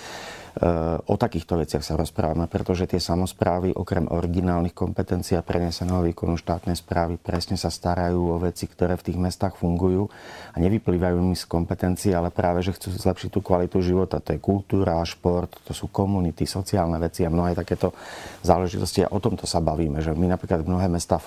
O 1.08 1.16
takýchto 1.16 1.56
veciach 1.56 1.80
sa 1.80 1.96
rozprávame, 1.96 2.44
pretože 2.52 2.84
tie 2.84 3.00
samozprávy 3.00 3.72
okrem 3.72 4.12
originálnych 4.12 4.76
kompetencií 4.76 5.40
a 5.40 5.46
preneseného 5.46 6.04
výkonu 6.04 6.36
štátnej 6.36 6.76
správy 6.76 7.16
presne 7.16 7.56
sa 7.56 7.72
starajú 7.72 8.36
o 8.36 8.38
veci, 8.44 8.68
ktoré 8.68 9.00
v 9.00 9.08
tých 9.08 9.16
mestách 9.16 9.56
fungujú 9.56 10.12
a 10.52 10.60
nevyplývajú 10.60 11.16
mi 11.24 11.40
z 11.40 11.48
kompetencií, 11.48 12.12
ale 12.12 12.28
práve, 12.28 12.60
že 12.60 12.76
chcú 12.76 12.92
zlepšiť 12.92 13.30
tú 13.32 13.40
kvalitu 13.40 13.80
života. 13.80 14.20
To 14.20 14.36
je 14.36 14.44
kultúra, 14.44 15.00
šport, 15.08 15.48
to 15.64 15.72
sú 15.72 15.88
komunity, 15.88 16.44
sociálne 16.44 17.00
veci 17.00 17.24
a 17.24 17.32
mnohé 17.32 17.56
takéto 17.56 17.96
záležitosti. 18.44 19.08
A 19.08 19.16
o 19.16 19.24
tomto 19.24 19.48
sa 19.48 19.64
bavíme, 19.64 20.04
že 20.04 20.12
my 20.12 20.28
napríklad 20.28 20.68
mnohé 20.68 20.92
mesta 20.92 21.24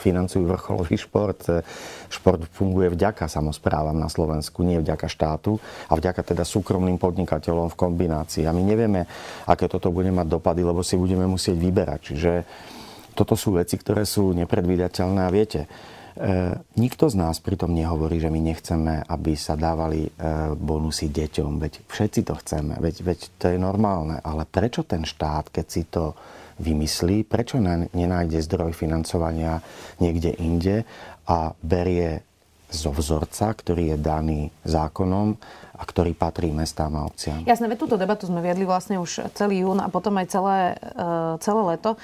financujú 0.00 0.48
vrcholový 0.48 0.96
šport. 0.96 1.44
Šport 2.08 2.48
funguje 2.50 2.90
vďaka 2.96 3.28
samozprávam 3.28 3.94
na 3.94 4.08
Slovensku, 4.08 4.64
nie 4.64 4.80
vďaka 4.80 5.06
štátu 5.06 5.60
a 5.86 5.92
vďaka 5.94 6.24
teda 6.24 6.42
súkromným 6.42 6.96
podnikateľom 6.96 7.68
v 7.70 7.78
kombinácii. 7.78 8.48
A 8.48 8.56
my 8.56 8.62
nevieme, 8.64 9.04
aké 9.44 9.68
toto 9.68 9.92
bude 9.92 10.08
mať 10.08 10.26
dopady, 10.26 10.64
lebo 10.64 10.80
si 10.80 10.96
budeme 10.96 11.28
musieť 11.28 11.60
vyberať. 11.60 12.00
Čiže 12.00 12.32
toto 13.12 13.36
sú 13.36 13.60
veci, 13.60 13.76
ktoré 13.76 14.08
sú 14.08 14.32
nepredvídateľné 14.32 15.20
a 15.28 15.30
viete, 15.30 15.68
E, 16.20 16.52
nikto 16.74 17.06
z 17.06 17.16
nás 17.16 17.38
pritom 17.38 17.70
nehovorí, 17.70 18.18
že 18.18 18.28
my 18.28 18.40
nechceme, 18.42 19.06
aby 19.06 19.32
sa 19.38 19.54
dávali 19.54 20.04
e, 20.04 20.10
bonusy 20.52 21.08
deťom. 21.08 21.56
Veď 21.56 21.72
všetci 21.86 22.20
to 22.26 22.34
chceme, 22.42 22.74
veď, 22.76 22.94
veď 23.06 23.18
to 23.38 23.46
je 23.54 23.58
normálne. 23.60 24.18
Ale 24.20 24.44
prečo 24.44 24.82
ten 24.82 25.06
štát, 25.06 25.48
keď 25.48 25.66
si 25.70 25.86
to 25.86 26.18
vymyslí, 26.60 27.24
prečo 27.24 27.56
nenájde 27.96 28.38
zdroj 28.44 28.76
financovania 28.76 29.64
niekde 29.98 30.36
inde 30.36 30.84
a 31.24 31.56
berie 31.64 32.22
zo 32.70 32.94
vzorca, 32.94 33.50
ktorý 33.50 33.96
je 33.96 33.98
daný 33.98 34.40
zákonom 34.62 35.34
a 35.80 35.84
ktorý 35.88 36.12
patrí 36.12 36.52
mestám 36.52 36.92
a 36.92 37.08
obciam. 37.08 37.40
Jasné, 37.48 37.64
veď 37.64 37.78
túto 37.80 37.96
debatu 37.96 38.28
sme 38.28 38.44
viedli 38.44 38.68
vlastne 38.68 39.00
už 39.00 39.32
celý 39.32 39.64
jún 39.64 39.80
a 39.80 39.88
potom 39.88 40.12
aj 40.20 40.26
celé, 40.28 40.76
e, 40.76 41.40
celé 41.40 41.62
leto. 41.72 41.96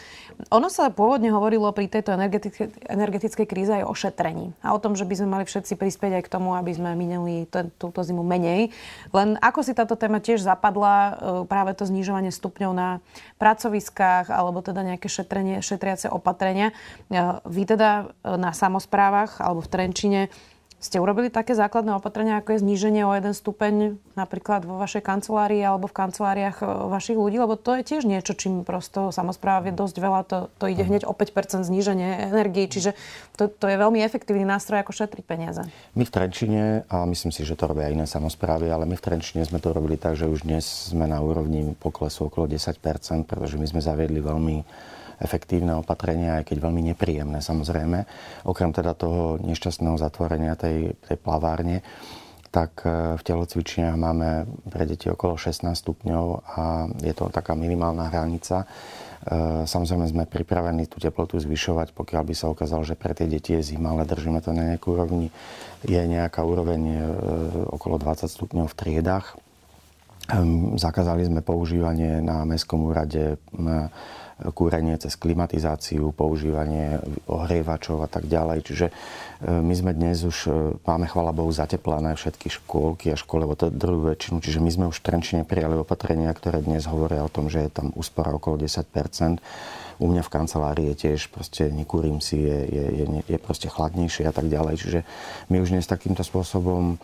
Ono 0.49 0.73
sa 0.73 0.88
pôvodne 0.88 1.28
hovorilo 1.28 1.68
pri 1.76 1.92
tejto 1.92 2.16
energetickej, 2.16 2.88
energetickej 2.88 3.45
kríze 3.45 3.73
aj 3.76 3.85
o 3.85 3.92
šetrení 3.92 4.56
a 4.64 4.73
o 4.73 4.80
tom, 4.80 4.97
že 4.97 5.04
by 5.04 5.21
sme 5.21 5.28
mali 5.28 5.45
všetci 5.45 5.76
prispieť 5.76 6.12
aj 6.16 6.23
k 6.25 6.33
tomu, 6.33 6.56
aby 6.56 6.73
sme 6.73 6.97
minuli 6.97 7.45
túto 7.76 8.00
zimu 8.00 8.25
menej. 8.25 8.73
Len 9.12 9.37
ako 9.45 9.61
si 9.61 9.76
táto 9.76 9.92
téma 9.92 10.25
tiež 10.25 10.40
zapadla, 10.40 10.97
e, 10.97 11.12
práve 11.45 11.76
to 11.76 11.85
znižovanie 11.85 12.33
stupňov 12.33 12.73
na 12.73 13.04
pracoviskách 13.37 14.33
alebo 14.33 14.64
teda 14.64 14.80
nejaké 14.88 15.12
šetrenie, 15.12 15.61
šetriace 15.61 16.09
opatrenia. 16.09 16.73
E, 17.12 17.45
vy 17.45 17.62
teda 17.68 18.09
na 18.25 18.56
samozprávach 18.56 19.45
alebo 19.45 19.61
v 19.61 19.68
Trenčine 19.68 20.23
ste 20.86 21.02
urobili 21.02 21.34
také 21.34 21.58
základné 21.58 21.98
opatrenia, 21.98 22.38
ako 22.38 22.54
je 22.54 22.62
zníženie 22.62 23.02
o 23.02 23.10
jeden 23.18 23.34
stupeň 23.34 23.98
napríklad 24.14 24.62
vo 24.62 24.78
vašej 24.78 25.02
kancelárii 25.02 25.58
alebo 25.58 25.90
v 25.90 25.99
kanceláriách 25.99 26.62
e, 26.62 26.66
vašich 26.94 27.18
ľudí? 27.18 27.42
Lebo 27.42 27.58
to 27.58 27.75
je 27.75 27.82
tiež 27.82 28.06
niečo, 28.06 28.38
čím 28.38 28.62
prosto 28.62 29.10
samozpráva 29.10 29.66
vie 29.66 29.75
dosť 29.75 29.96
veľa. 29.99 30.20
To, 30.30 30.38
to 30.62 30.70
ide 30.70 30.86
hneď 30.86 31.02
o 31.02 31.12
5% 31.12 31.66
zníženie 31.66 32.30
energii. 32.30 32.70
Čiže 32.70 32.94
to, 33.34 33.50
to 33.50 33.66
je 33.66 33.75
veľmi 33.75 33.99
efektívny 34.06 34.46
nástroj, 34.46 34.86
ako 34.86 34.94
šetriť 34.94 35.25
peniaze. 35.26 35.66
My 35.99 36.06
v 36.06 36.12
Trenčine, 36.14 36.86
a 36.86 37.02
myslím 37.10 37.34
si, 37.34 37.42
že 37.42 37.58
to 37.58 37.66
robia 37.66 37.90
iné 37.90 38.06
samozprávy, 38.06 38.70
ale 38.70 38.86
my 38.86 38.94
v 38.94 39.02
Trenčine 39.02 39.42
sme 39.42 39.58
to 39.58 39.75
robili 39.75 39.99
tak, 39.99 40.14
že 40.14 40.30
už 40.30 40.46
dnes 40.46 40.94
sme 40.94 41.10
na 41.10 41.18
úrovni 41.18 41.75
poklesu 41.75 42.30
okolo 42.30 42.46
10%, 42.46 42.78
pretože 43.26 43.58
my 43.58 43.66
sme 43.66 43.82
zaviedli 43.82 44.22
veľmi 44.22 44.56
efektívne 45.20 45.76
opatrenia, 45.78 46.40
aj 46.42 46.52
keď 46.52 46.56
veľmi 46.60 46.82
nepríjemné 46.92 47.40
samozrejme. 47.40 48.04
Okrem 48.44 48.70
teda 48.72 48.92
toho 48.92 49.40
nešťastného 49.40 49.96
zatvorenia 49.96 50.58
tej, 50.58 50.96
tej 51.06 51.16
plavárne, 51.16 51.80
tak 52.56 52.88
e, 52.88 53.20
v 53.20 53.22
telocvičniach 53.22 53.96
máme 54.00 54.48
pre 54.72 54.88
deti 54.88 55.12
okolo 55.12 55.36
16 55.36 55.76
stupňov 55.76 56.26
a 56.56 56.88
je 57.04 57.12
to 57.12 57.28
taká 57.28 57.52
minimálna 57.52 58.08
hranica. 58.08 58.64
E, 58.64 58.66
samozrejme 59.68 60.08
sme 60.08 60.24
pripravení 60.24 60.88
tú 60.88 60.96
teplotu 60.96 61.36
zvyšovať, 61.36 61.92
pokiaľ 61.92 62.22
by 62.24 62.34
sa 62.36 62.48
ukázalo, 62.48 62.80
že 62.80 62.96
pre 62.96 63.12
tie 63.12 63.28
deti 63.28 63.52
je 63.52 63.76
zima, 63.76 63.92
ale 63.92 64.08
držíme 64.08 64.40
to 64.40 64.56
na 64.56 64.72
nejakú 64.72 64.96
úrovni. 64.96 65.28
Je 65.84 66.00
nejaká 66.00 66.40
úroveň 66.40 66.80
e, 66.80 66.98
okolo 67.76 68.00
20 68.00 68.24
stupňov 68.24 68.72
v 68.72 68.78
triedách. 68.78 69.36
Zakázali 70.80 71.22
sme 71.22 71.38
používanie 71.38 72.18
na 72.18 72.42
Mestskom 72.42 72.82
úrade 72.82 73.38
kúrenie 74.52 75.00
cez 75.00 75.16
klimatizáciu, 75.16 76.12
používanie 76.12 77.00
ohrievačov 77.25 78.04
a 78.04 78.08
tak 78.08 78.28
ďalej. 78.28 78.58
Čiže 78.68 78.86
e, 78.88 78.92
my 79.49 79.72
sme 79.72 79.96
dnes 79.96 80.20
už, 80.28 80.38
e, 80.44 80.50
máme 80.84 81.08
chvala 81.08 81.32
Bohu 81.32 81.49
zateplané 81.49 82.12
všetky 82.12 82.52
škôlky 82.52 83.12
a 83.12 83.16
školy, 83.16 83.49
lebo 83.49 83.56
to 83.56 83.72
druhú 83.72 84.12
väčšinu. 84.12 84.44
Čiže 84.44 84.60
my 84.60 84.70
sme 84.70 84.84
už 84.92 85.00
v 85.00 85.06
Trenčine 85.08 85.42
prijali 85.49 85.80
opatrenia, 85.80 86.28
ktoré 86.36 86.60
dnes 86.60 86.84
hovoria 86.84 87.25
o 87.25 87.32
tom, 87.32 87.49
že 87.49 87.64
je 87.64 87.70
tam 87.72 87.96
úspora 87.96 88.36
okolo 88.36 88.60
10% 88.60 89.40
u 89.96 90.12
mňa 90.12 90.22
v 90.28 90.32
kancelárii 90.32 90.86
je 90.92 91.08
tiež 91.08 91.32
proste 91.32 91.72
nekúrim 91.72 92.20
si, 92.20 92.44
je, 92.44 92.58
je, 92.68 92.84
je, 93.00 93.04
je 93.25 93.38
proste 93.40 93.72
chladnejšie 93.72 94.28
a 94.28 94.32
tak 94.32 94.52
ďalej. 94.52 94.76
Čiže 94.76 95.00
my 95.49 95.56
už 95.64 95.72
dnes 95.72 95.88
takýmto 95.88 96.20
spôsobom 96.20 97.00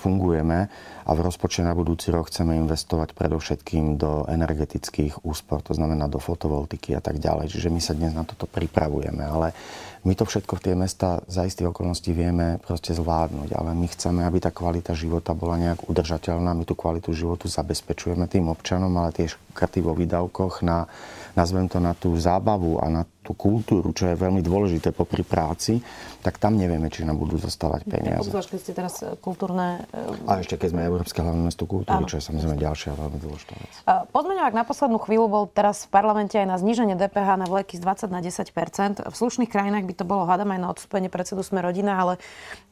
fungujeme 0.00 0.72
a 1.04 1.10
v 1.10 1.20
rozpočte 1.20 1.66
na 1.66 1.76
budúci 1.76 2.08
rok 2.08 2.32
chceme 2.32 2.56
investovať 2.56 3.12
predovšetkým 3.12 4.00
do 4.00 4.24
energetických 4.30 5.26
úspor, 5.26 5.60
to 5.60 5.76
znamená 5.76 6.08
do 6.08 6.22
fotovoltiky 6.22 6.96
a 6.96 7.02
tak 7.02 7.20
ďalej. 7.20 7.52
Čiže 7.52 7.68
my 7.68 7.80
sa 7.82 7.92
dnes 7.92 8.14
na 8.16 8.24
toto 8.24 8.48
pripravujeme, 8.48 9.20
ale 9.20 9.52
my 10.00 10.16
to 10.16 10.24
všetko 10.24 10.56
v 10.56 10.64
tie 10.64 10.74
mesta 10.78 11.20
za 11.28 11.44
istých 11.44 11.76
okolností 11.76 12.16
vieme 12.16 12.56
proste 12.64 12.96
zvládnuť, 12.96 13.52
ale 13.52 13.76
my 13.76 13.84
chceme, 13.84 14.24
aby 14.24 14.40
tá 14.40 14.48
kvalita 14.48 14.96
života 14.96 15.36
bola 15.36 15.60
nejak 15.60 15.92
udržateľná. 15.92 16.56
My 16.56 16.64
tú 16.64 16.72
kvalitu 16.72 17.12
životu 17.12 17.52
zabezpečujeme 17.52 18.24
tým 18.24 18.48
občanom, 18.48 18.88
ale 18.96 19.12
tiež 19.12 19.36
škrty 19.52 19.84
vo 19.84 19.92
výdavkoch 19.92 20.64
na, 20.64 20.88
nazvem 21.36 21.68
to, 21.68 21.84
na 21.84 21.92
tú 21.92 22.16
zábavu 22.16 22.80
a 22.80 22.88
na 22.88 23.04
tú 23.30 23.38
kultúru, 23.38 23.94
čo 23.94 24.10
je 24.10 24.18
veľmi 24.18 24.42
dôležité 24.42 24.90
popri 24.90 25.22
práci, 25.22 25.78
tak 26.18 26.42
tam 26.42 26.58
nevieme, 26.58 26.90
či 26.90 27.06
nám 27.06 27.22
budú 27.22 27.38
zostávať 27.38 27.86
peniaze. 27.86 28.26
Obzvlášť, 28.26 28.48
keď 28.50 28.58
ste 28.58 28.72
teraz 28.74 28.94
e, 29.06 29.14
kultúrne... 29.22 29.86
E, 29.94 30.26
a 30.26 30.42
ešte 30.42 30.58
keď 30.58 30.74
sme 30.74 30.82
Európske 30.82 31.22
hlavné 31.22 31.46
mesto 31.46 31.62
kultúry, 31.70 32.02
čo 32.10 32.18
je 32.18 32.26
samozrejme 32.26 32.58
ďalšia 32.58 32.98
veľmi 32.98 33.18
dôležitá 33.22 33.54
vec. 33.54 33.72
Pozmeňovák 34.10 34.54
na 34.58 34.64
poslednú 34.66 34.98
chvíľu 34.98 35.26
bol 35.30 35.44
teraz 35.46 35.86
v 35.86 35.94
parlamente 35.94 36.34
aj 36.34 36.46
na 36.50 36.58
zníženie 36.58 36.98
DPH 36.98 37.38
na 37.38 37.46
vleky 37.46 37.78
z 37.78 37.82
20 37.86 38.10
na 38.10 38.18
10% 38.18 39.06
V 39.06 39.14
slušných 39.14 39.46
krajinách 39.46 39.86
by 39.86 39.94
to 39.94 40.02
bolo, 40.02 40.26
hádam, 40.26 40.50
aj 40.50 40.60
na 40.60 40.68
odstúpenie 40.74 41.06
predsedu 41.06 41.46
Sme 41.46 41.62
rodina, 41.62 42.02
ale 42.02 42.18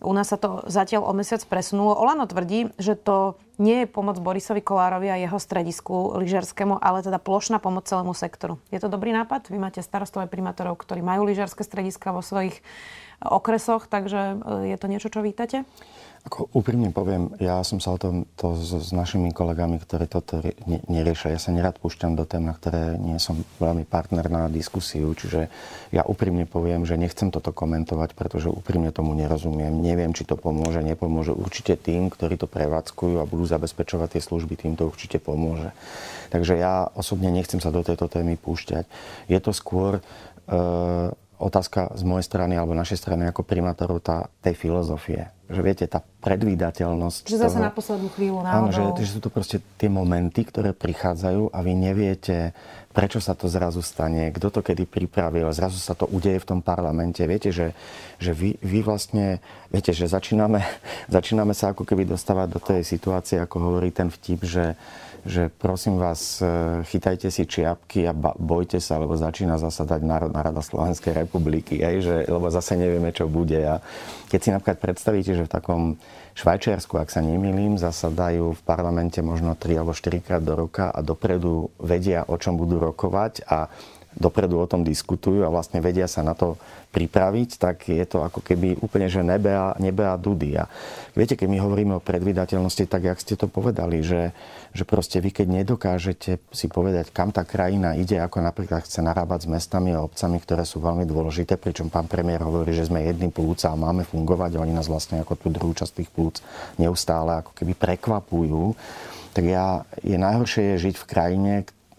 u 0.02 0.10
nás 0.10 0.26
sa 0.26 0.36
to 0.36 0.66
zatiaľ 0.66 1.06
o 1.06 1.12
mesiac 1.14 1.38
presunulo. 1.46 1.94
Olano 1.94 2.26
tvrdí, 2.26 2.74
že 2.82 2.98
to 2.98 3.38
nie 3.58 3.84
je 3.84 3.90
pomoc 3.90 4.22
Borisovi 4.22 4.62
Kolárovi 4.62 5.10
a 5.10 5.18
jeho 5.18 5.38
stredisku 5.38 6.14
lyžerskému, 6.14 6.78
ale 6.78 7.02
teda 7.02 7.18
plošná 7.18 7.58
pomoc 7.58 7.90
celému 7.90 8.14
sektoru. 8.14 8.62
Je 8.70 8.78
to 8.78 8.86
dobrý 8.86 9.10
nápad? 9.10 9.50
Vy 9.50 9.58
máte 9.58 9.82
starostov 9.82 10.22
aj 10.22 10.30
primátorov, 10.30 10.78
ktorí 10.78 11.02
majú 11.02 11.26
lyžerské 11.26 11.66
strediska 11.66 12.14
vo 12.14 12.22
svojich 12.22 12.62
okresoch, 13.18 13.90
takže 13.90 14.38
e, 14.38 14.74
je 14.74 14.76
to 14.78 14.86
niečo, 14.86 15.10
čo 15.10 15.26
vítate? 15.26 15.66
Ako 16.28 16.52
úprimne 16.52 16.92
poviem, 16.92 17.32
ja 17.40 17.64
som 17.64 17.80
sa 17.80 17.96
o 17.96 17.98
tom 17.98 18.28
to 18.36 18.52
s, 18.52 18.92
s 18.92 18.92
našimi 18.92 19.32
kolegami, 19.32 19.80
ktorí 19.80 20.04
toto 20.04 20.44
ne, 20.68 20.84
neriešia. 20.84 21.32
Ja 21.32 21.40
sa 21.40 21.56
nerad 21.56 21.80
púšťam 21.80 22.20
do 22.20 22.28
tém, 22.28 22.44
na 22.44 22.52
ktoré 22.52 23.00
nie 23.00 23.16
som 23.16 23.40
veľmi 23.56 23.88
partner 23.88 24.28
na 24.28 24.52
diskusiu, 24.52 25.08
čiže 25.16 25.48
ja 25.88 26.04
úprimne 26.04 26.44
poviem, 26.44 26.84
že 26.84 27.00
nechcem 27.00 27.32
toto 27.32 27.48
komentovať, 27.48 28.12
pretože 28.12 28.52
úprimne 28.52 28.92
tomu 28.92 29.16
nerozumiem. 29.16 29.72
Neviem, 29.72 30.12
či 30.12 30.28
to 30.28 30.36
pomôže, 30.36 30.84
nepomôže. 30.84 31.32
Určite 31.32 31.80
tým, 31.80 32.12
ktorí 32.12 32.36
to 32.36 32.44
prevádzkujú 32.44 33.24
a 33.24 33.28
budú 33.28 33.48
zabezpečovať 33.48 34.20
tie 34.20 34.22
služby, 34.22 34.60
tým 34.60 34.76
to 34.76 34.84
určite 34.84 35.24
pomôže. 35.24 35.72
Takže 36.28 36.60
ja 36.60 36.92
osobne 36.92 37.32
nechcem 37.32 37.64
sa 37.64 37.72
do 37.72 37.80
tejto 37.80 38.04
témy 38.04 38.36
púšťať. 38.36 38.84
Je 39.32 39.38
to 39.40 39.56
skôr... 39.56 40.04
E, 40.44 41.08
otázka 41.38 41.94
z 41.94 42.02
mojej 42.02 42.26
strany 42.26 42.58
alebo 42.58 42.74
našej 42.74 42.98
strany 42.98 43.30
ako 43.30 43.46
primátorov 43.46 44.02
tá, 44.02 44.26
tej 44.42 44.58
filozofie. 44.58 45.30
Že 45.48 45.60
viete, 45.64 45.84
tá 45.88 46.04
predvídateľnosť. 46.20 47.24
Že 47.24 47.38
zase 47.40 47.56
toho, 47.56 47.64
na 47.64 47.72
poslednú 47.72 48.08
chvíľu 48.12 48.44
náhodou. 48.44 48.52
Áno, 48.52 48.68
že, 48.68 48.82
že 49.00 49.16
sú 49.16 49.20
to 49.24 49.32
proste 49.32 49.64
tie 49.80 49.88
momenty, 49.88 50.44
ktoré 50.44 50.76
prichádzajú 50.76 51.56
a 51.56 51.58
vy 51.64 51.72
neviete, 51.72 52.52
prečo 52.92 53.16
sa 53.16 53.32
to 53.32 53.48
zrazu 53.48 53.80
stane, 53.80 54.28
kto 54.28 54.52
to 54.52 54.60
kedy 54.60 54.84
pripravil, 54.84 55.48
zrazu 55.56 55.80
sa 55.80 55.96
to 55.96 56.04
udeje 56.04 56.44
v 56.44 56.48
tom 56.52 56.60
parlamente. 56.60 57.24
Viete, 57.24 57.48
že, 57.48 57.72
že 58.20 58.36
vy, 58.36 58.60
vy 58.60 58.84
vlastne, 58.84 59.40
viete, 59.72 59.96
že 59.96 60.04
začíname, 60.04 60.60
začíname 61.16 61.56
sa 61.56 61.72
ako 61.72 61.88
keby 61.88 62.04
dostávať 62.04 62.48
do 62.52 62.60
tej 62.60 62.82
situácie, 62.84 63.40
ako 63.40 63.72
hovorí 63.72 63.88
ten 63.88 64.12
vtip, 64.12 64.44
že, 64.44 64.76
že 65.26 65.50
prosím 65.50 65.98
vás, 65.98 66.38
e, 66.38 66.82
chytajte 66.86 67.30
si 67.30 67.46
čiapky 67.48 68.06
a 68.06 68.12
bojte 68.36 68.78
sa, 68.78 69.00
lebo 69.00 69.18
začína 69.18 69.58
zasadať 69.58 70.00
Národná 70.02 70.40
rada 70.44 70.62
Slovenskej 70.62 71.14
republiky, 71.14 71.80
aj, 71.82 71.94
že, 72.02 72.16
lebo 72.28 72.46
zase 72.52 72.78
nevieme, 72.78 73.10
čo 73.10 73.26
bude. 73.26 73.58
A 73.58 73.82
keď 74.30 74.40
si 74.40 74.48
napríklad 74.54 74.78
predstavíte, 74.78 75.32
že 75.34 75.46
v 75.46 75.54
takom 75.54 75.82
Švajčiarsku, 76.38 76.94
ak 76.94 77.10
sa 77.10 77.18
nemýlim, 77.18 77.82
zasadajú 77.82 78.54
v 78.54 78.62
parlamente 78.62 79.18
možno 79.18 79.58
3 79.58 79.82
alebo 79.82 79.90
4 79.90 80.22
krát 80.22 80.42
do 80.42 80.54
roka 80.54 80.94
a 80.94 81.02
dopredu 81.02 81.74
vedia, 81.82 82.22
o 82.30 82.38
čom 82.38 82.54
budú 82.54 82.78
rokovať 82.78 83.42
a 83.50 83.66
dopredu 84.18 84.58
o 84.58 84.66
tom 84.66 84.82
diskutujú 84.82 85.46
a 85.46 85.52
vlastne 85.54 85.78
vedia 85.78 86.10
sa 86.10 86.26
na 86.26 86.34
to 86.34 86.58
pripraviť, 86.90 87.50
tak 87.60 87.86
je 87.86 88.02
to 88.02 88.26
ako 88.26 88.42
keby 88.42 88.74
úplne, 88.82 89.06
že 89.06 89.22
nebe 89.22 89.54
a, 89.54 89.78
nebe 89.78 90.02
a 90.02 90.18
dudy. 90.18 90.58
A 90.58 90.66
viete, 91.14 91.38
keď 91.38 91.46
my 91.46 91.58
hovoríme 91.62 91.94
o 91.96 92.02
predvydateľnosti, 92.02 92.84
tak 92.90 93.06
jak 93.06 93.18
ste 93.22 93.38
to 93.38 93.46
povedali, 93.46 94.02
že, 94.02 94.34
že 94.74 94.82
proste 94.82 95.22
vy 95.22 95.30
keď 95.30 95.46
nedokážete 95.62 96.42
si 96.50 96.66
povedať, 96.66 97.14
kam 97.14 97.30
tá 97.30 97.46
krajina 97.46 97.94
ide, 97.94 98.18
ako 98.18 98.42
napríklad 98.42 98.82
chce 98.82 99.04
narábať 99.04 99.46
s 99.46 99.48
mestami 99.52 99.94
a 99.94 100.02
obcami, 100.02 100.42
ktoré 100.42 100.66
sú 100.66 100.82
veľmi 100.82 101.06
dôležité, 101.06 101.60
pričom 101.60 101.86
pán 101.92 102.10
premiér 102.10 102.42
hovorí, 102.42 102.74
že 102.74 102.90
sme 102.90 103.06
jedný 103.06 103.30
plúc 103.30 103.62
a 103.68 103.78
máme 103.78 104.02
fungovať 104.02 104.58
oni 104.58 104.74
nás 104.74 104.90
vlastne 104.90 105.22
ako 105.22 105.38
tú 105.38 105.48
druhú 105.54 105.72
časť 105.76 106.02
tých 106.02 106.10
plúc 106.10 106.42
neustále 106.80 107.38
ako 107.38 107.54
keby 107.54 107.76
prekvapujú, 107.78 108.74
tak 109.36 109.44
ja, 109.46 109.86
je 110.02 110.18
najhoršie 110.18 110.74
je 110.74 110.90
žiť 110.90 110.94
v 110.98 111.08
krajine, 111.08 111.52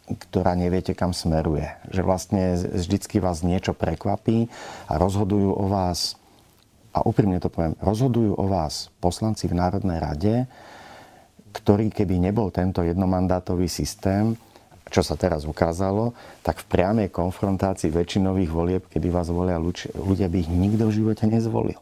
ktorá 0.09 0.57
neviete, 0.57 0.97
kam 0.97 1.13
smeruje. 1.13 1.69
Že 1.93 2.01
vlastne 2.01 2.43
vždycky 2.57 3.21
vás 3.21 3.45
niečo 3.45 3.77
prekvapí 3.77 4.49
a 4.89 4.97
rozhodujú 4.97 5.53
o 5.53 5.65
vás, 5.69 6.17
a 6.89 7.05
úprimne 7.05 7.37
to 7.37 7.53
poviem, 7.53 7.77
rozhodujú 7.77 8.33
o 8.33 8.45
vás 8.49 8.89
poslanci 8.97 9.45
v 9.45 9.57
Národnej 9.57 10.01
rade, 10.01 10.35
ktorý 11.53 11.89
keby 11.89 12.17
nebol 12.21 12.49
tento 12.53 12.81
jednomandátový 12.85 13.69
systém, 13.69 14.37
čo 14.89 15.05
sa 15.05 15.13
teraz 15.13 15.45
ukázalo, 15.45 16.17
tak 16.41 16.65
v 16.65 16.69
priamej 16.69 17.09
konfrontácii 17.13 17.93
väčšinových 17.93 18.51
volieb, 18.51 18.83
kedy 18.89 19.07
vás 19.13 19.29
volia 19.29 19.61
ľudia, 19.61 20.25
by 20.25 20.37
ich 20.41 20.49
nikto 20.49 20.89
v 20.89 20.95
živote 20.97 21.29
nezvolil. 21.29 21.77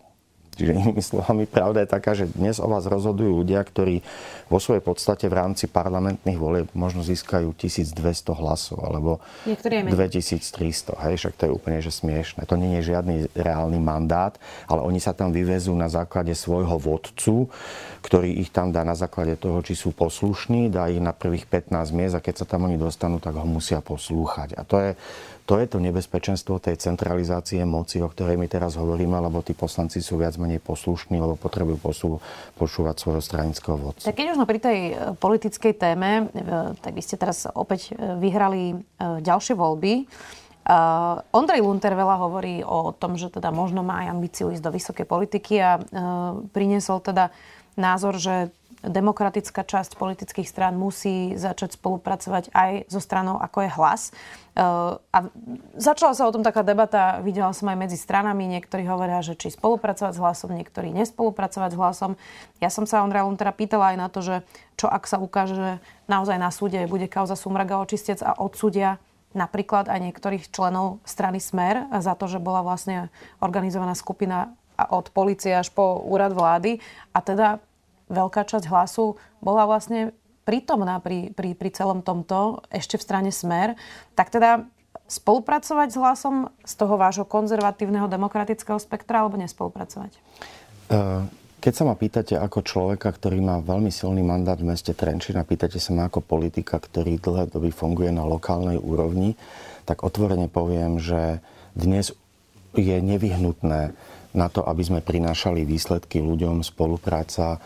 Čiže 0.57 0.73
inými 0.73 1.03
slovami, 1.05 1.45
pravda 1.45 1.85
je 1.85 1.89
taká, 1.89 2.17
že 2.17 2.25
dnes 2.25 2.57
o 2.57 2.65
vás 2.65 2.89
rozhodujú 2.89 3.45
ľudia, 3.45 3.61
ktorí 3.61 4.01
vo 4.49 4.57
svojej 4.57 4.81
podstate 4.81 5.29
v 5.29 5.37
rámci 5.37 5.69
parlamentných 5.69 6.39
volieb 6.41 6.67
možno 6.73 7.05
získajú 7.05 7.53
1200 7.53 7.93
hlasov 8.33 8.81
alebo 8.81 9.21
2300. 9.45 10.97
Hej, 11.05 11.13
však 11.21 11.33
to 11.37 11.43
je 11.45 11.51
úplne 11.53 11.77
že 11.77 11.93
smiešne. 11.93 12.41
To 12.49 12.57
nie 12.57 12.81
je 12.81 12.89
žiadny 12.89 13.29
reálny 13.37 13.77
mandát, 13.77 14.33
ale 14.65 14.81
oni 14.81 14.97
sa 14.97 15.13
tam 15.13 15.29
vyvezú 15.29 15.77
na 15.77 15.93
základe 15.93 16.33
svojho 16.33 16.81
vodcu, 16.81 17.53
ktorý 18.01 18.41
ich 18.41 18.49
tam 18.49 18.73
dá 18.73 18.81
na 18.81 18.97
základe 18.97 19.37
toho, 19.37 19.61
či 19.61 19.77
sú 19.77 19.93
poslušní, 19.93 20.73
dá 20.73 20.89
ich 20.89 20.97
na 20.97 21.13
prvých 21.13 21.45
15 21.45 21.93
miest 21.93 22.17
a 22.17 22.23
keď 22.23 22.41
sa 22.41 22.45
tam 22.49 22.65
oni 22.65 22.81
dostanú, 22.81 23.21
tak 23.21 23.37
ho 23.37 23.45
musia 23.45 23.77
poslúchať. 23.83 24.57
A 24.57 24.65
to 24.65 24.81
je 24.81 24.91
to 25.47 25.55
je 25.63 25.65
to 25.71 25.79
nebezpečenstvo 25.79 26.59
tej 26.59 26.75
centralizácie 26.75 27.63
moci, 27.63 28.03
o 28.03 28.11
ktorej 28.11 28.35
my 28.35 28.51
teraz 28.51 28.75
hovoríme, 28.75 29.15
lebo 29.15 29.39
tí 29.39 29.55
poslanci 29.55 30.03
sú 30.03 30.19
viac 30.19 30.35
menej 30.35 30.59
poslušní, 30.59 31.15
lebo 31.15 31.39
potrebujú 31.39 31.77
posú, 31.79 32.09
počúvať 32.59 32.99
svojho 32.99 33.23
stranického 33.23 33.79
vodcu. 33.79 34.03
Tak 34.03 34.19
keď 34.19 34.35
už 34.35 34.43
pri 34.43 34.59
tej 34.59 34.79
e, 34.91 34.93
politickej 35.15 35.73
téme, 35.79 36.27
e, 36.35 36.43
tak 36.83 36.91
vy 36.91 36.99
ste 36.99 37.15
teraz 37.15 37.47
opäť 37.47 37.95
e, 37.95 38.19
vyhrali 38.19 38.83
ďalšie 38.99 39.55
voľby. 39.55 40.03
Uh, 40.67 41.23
Ondrej 41.31 41.63
Lunter 41.63 41.95
veľa 41.95 42.27
hovorí 42.27 42.59
o 42.59 42.91
tom, 42.91 43.15
že 43.15 43.31
teda 43.31 43.55
možno 43.55 43.87
má 43.87 44.03
aj 44.03 44.11
ambíciu 44.11 44.51
ísť 44.51 44.67
do 44.67 44.75
vysokej 44.75 45.07
politiky 45.07 45.63
a 45.63 45.79
uh, 45.79 46.43
priniesol 46.51 46.99
teda 46.99 47.31
názor, 47.79 48.19
že 48.19 48.51
demokratická 48.85 49.65
časť 49.65 49.97
politických 49.97 50.45
strán 50.45 50.77
musí 50.77 51.33
začať 51.33 51.81
spolupracovať 51.81 52.53
aj 52.53 52.71
so 52.93 53.01
stranou, 53.01 53.41
ako 53.41 53.65
je 53.65 53.69
hlas. 53.73 54.01
E, 54.09 54.11
a 54.93 55.17
začala 55.73 56.13
sa 56.13 56.29
o 56.29 56.33
tom 56.33 56.45
taká 56.45 56.61
debata, 56.61 57.17
videla 57.25 57.49
som 57.57 57.65
aj 57.73 57.77
medzi 57.77 57.97
stranami, 57.97 58.45
niektorí 58.45 58.85
hovoria, 58.85 59.25
že 59.25 59.33
či 59.33 59.49
spolupracovať 59.49 60.13
s 60.13 60.21
hlasom, 60.21 60.53
niektorí 60.53 60.93
nespolupracovať 60.93 61.73
s 61.73 61.79
hlasom. 61.79 62.11
Ja 62.61 62.69
som 62.69 62.85
sa 62.85 63.01
Ondreja 63.01 63.25
Luntera 63.25 63.49
pýtala 63.49 63.93
aj 63.93 63.97
na 63.97 64.07
to, 64.13 64.19
že 64.21 64.35
čo 64.77 64.85
ak 64.85 65.09
sa 65.09 65.17
ukáže, 65.17 65.57
že 65.57 65.71
naozaj 66.05 66.37
na 66.37 66.53
súde 66.53 66.85
bude 66.85 67.09
kauza 67.09 67.33
Sumraga 67.33 67.81
očistec 67.81 68.21
a 68.21 68.37
odsudia 68.37 69.01
napríklad 69.33 69.89
aj 69.89 69.99
niektorých 70.01 70.53
členov 70.53 71.01
strany 71.01 71.41
Smer 71.41 71.89
za 71.97 72.13
to, 72.13 72.29
že 72.29 72.37
bola 72.37 72.61
vlastne 72.61 73.09
organizovaná 73.41 73.97
skupina 73.97 74.53
od 74.77 75.09
policie 75.09 75.57
až 75.57 75.73
po 75.73 75.97
úrad 76.05 76.37
vlády. 76.37 76.77
A 77.11 77.19
teda 77.25 77.57
veľká 78.07 78.47
časť 78.47 78.67
hlasu 78.67 79.19
bola 79.43 79.67
vlastne 79.67 80.15
prítomná 80.47 81.03
pri, 81.03 81.35
pri, 81.35 81.53
pri 81.53 81.69
celom 81.75 81.99
tomto, 81.99 82.63
ešte 82.71 82.95
v 82.95 83.03
strane 83.03 83.31
Smer, 83.35 83.75
tak 84.15 84.31
teda 84.31 84.63
spolupracovať 85.07 85.87
s 85.91 85.97
hlasom 85.99 86.35
z 86.63 86.73
toho 86.75 86.95
vášho 86.95 87.27
konzervatívneho 87.27 88.07
demokratického 88.07 88.79
spektra 88.79 89.23
alebo 89.23 89.39
nespolupracovať? 89.39 90.11
Uh... 90.91 91.27
Keď 91.57 91.73
sa 91.73 91.89
ma 91.89 91.97
pýtate 91.97 92.37
ako 92.37 92.61
človeka, 92.61 93.09
ktorý 93.09 93.41
má 93.41 93.57
veľmi 93.57 93.89
silný 93.89 94.21
mandát 94.21 94.61
v 94.61 94.69
meste 94.69 94.93
Trenčín 94.93 95.41
a 95.41 95.43
pýtate 95.43 95.81
sa 95.81 95.89
ma 95.89 96.05
ako 96.05 96.21
politika, 96.21 96.77
ktorý 96.77 97.17
dlhé 97.17 97.49
doby 97.49 97.73
funguje 97.73 98.13
na 98.13 98.21
lokálnej 98.29 98.77
úrovni, 98.77 99.33
tak 99.89 100.05
otvorene 100.05 100.53
poviem, 100.53 101.01
že 101.01 101.41
dnes 101.73 102.13
je 102.77 102.97
nevyhnutné 103.01 103.89
na 104.37 104.47
to, 104.53 104.61
aby 104.69 104.83
sme 104.85 105.01
prinášali 105.01 105.65
výsledky 105.65 106.21
ľuďom, 106.21 106.61
spolupráca 106.61 107.57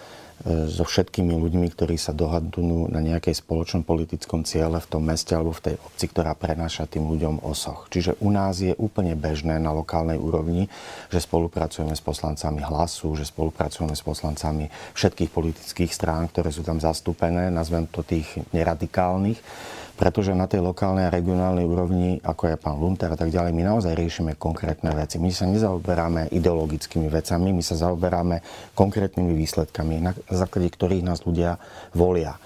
so 0.46 0.84
všetkými 0.86 1.38
ľuďmi, 1.38 1.68
ktorí 1.70 2.02
sa 2.02 2.18
dohadnú 2.18 2.90
na 2.90 2.98
nejakej 2.98 3.46
spoločnom 3.46 3.86
politickom 3.86 4.42
ciele 4.42 4.82
v 4.82 4.90
tom 4.90 5.06
meste 5.06 5.38
alebo 5.38 5.54
v 5.54 5.72
tej 5.72 5.76
obci, 5.78 6.06
ktorá 6.10 6.34
prenáša 6.34 6.90
tým 6.90 7.06
ľuďom 7.06 7.46
osoch. 7.46 7.86
Čiže 7.94 8.18
u 8.26 8.34
nás 8.34 8.58
je 8.58 8.74
úplne 8.78 9.14
bežné 9.14 9.62
na 9.62 9.70
lokálnej 9.70 10.18
úrovni, 10.18 10.66
že 11.14 11.22
spolupracujeme 11.22 11.94
s 11.94 12.02
poslancami 12.02 12.66
hlasu, 12.66 13.14
že 13.14 13.30
spolupracujeme 13.30 13.94
s 13.94 14.02
poslancami 14.02 14.74
všetkých 14.98 15.30
politických 15.30 15.92
strán, 15.94 16.26
ktoré 16.34 16.50
sú 16.50 16.66
tam 16.66 16.82
zastúpené, 16.82 17.54
nazvem 17.54 17.86
to 17.86 18.02
tých 18.02 18.28
neradikálnych 18.50 19.38
pretože 20.02 20.34
na 20.34 20.50
tej 20.50 20.66
lokálnej 20.66 21.06
a 21.06 21.14
regionálnej 21.14 21.62
úrovni, 21.62 22.18
ako 22.26 22.50
je 22.50 22.58
pán 22.58 22.82
Lunter 22.82 23.14
a 23.14 23.20
tak 23.22 23.30
ďalej, 23.30 23.54
my 23.54 23.62
naozaj 23.70 23.94
riešime 23.94 24.34
konkrétne 24.34 24.90
veci. 24.98 25.22
My 25.22 25.30
sa 25.30 25.46
nezaoberáme 25.46 26.34
ideologickými 26.34 27.06
vecami, 27.06 27.54
my 27.54 27.62
sa 27.62 27.78
zaoberáme 27.78 28.42
konkrétnymi 28.74 29.38
výsledkami, 29.38 30.02
na 30.02 30.18
základe 30.34 30.74
ktorých 30.74 31.06
nás 31.06 31.22
ľudia 31.22 31.62
volia. 31.94 32.42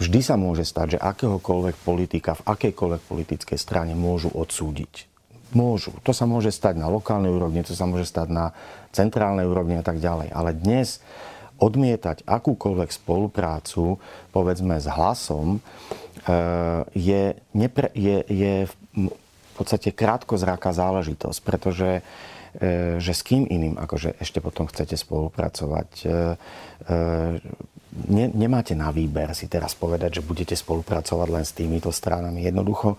Vždy 0.00 0.20
sa 0.24 0.40
môže 0.40 0.64
stať, 0.64 0.96
že 0.96 1.04
akéhokoľvek 1.04 1.76
politika 1.84 2.40
v 2.40 2.56
akejkoľvek 2.56 3.02
politickej 3.04 3.58
strane 3.60 3.92
môžu 3.92 4.32
odsúdiť. 4.32 5.04
Môžu. 5.52 5.92
To 6.08 6.16
sa 6.16 6.24
môže 6.24 6.56
stať 6.56 6.80
na 6.80 6.88
lokálnej 6.88 7.28
úrovni, 7.28 7.60
to 7.68 7.76
sa 7.76 7.84
môže 7.84 8.08
stať 8.08 8.32
na 8.32 8.56
centrálnej 8.96 9.44
úrovni 9.44 9.76
a 9.76 9.84
tak 9.84 10.00
ďalej. 10.00 10.32
Ale 10.32 10.56
dnes 10.56 11.04
odmietať 11.62 12.26
akúkoľvek 12.26 12.90
spoluprácu, 12.90 14.02
povedzme 14.34 14.80
s 14.80 14.90
hlasom, 14.90 15.62
je, 16.96 17.22
nepre, 17.52 17.92
je, 17.92 18.16
je 18.24 18.54
v 19.54 19.54
podstate 19.54 19.94
krátkozráka 19.94 20.74
záležitosť, 20.74 21.38
pretože 21.46 22.00
eh, 22.00 22.98
že 22.98 23.12
s 23.14 23.22
kým 23.22 23.46
iným 23.46 23.78
akože 23.78 24.18
ešte 24.18 24.42
potom 24.42 24.66
chcete 24.66 24.98
spolupracovať. 24.98 25.88
Eh, 26.02 26.34
ne, 28.10 28.24
nemáte 28.34 28.74
na 28.74 28.90
výber 28.90 29.30
si 29.38 29.46
teraz 29.46 29.78
povedať, 29.78 30.18
že 30.18 30.26
budete 30.26 30.58
spolupracovať 30.58 31.28
len 31.30 31.44
s 31.46 31.54
týmito 31.54 31.94
stranami. 31.94 32.42
Jednoducho 32.42 32.98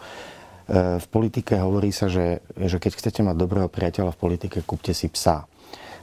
v 0.65 1.07
politike 1.13 1.61
hovorí 1.61 1.93
sa, 1.93 2.09
že, 2.09 2.41
že 2.57 2.81
keď 2.81 2.97
chcete 2.97 3.21
mať 3.21 3.37
dobrého 3.37 3.69
priateľa 3.69 4.17
v 4.17 4.21
politike, 4.25 4.65
kúpte 4.65 4.97
si 4.97 5.05
psa. 5.13 5.45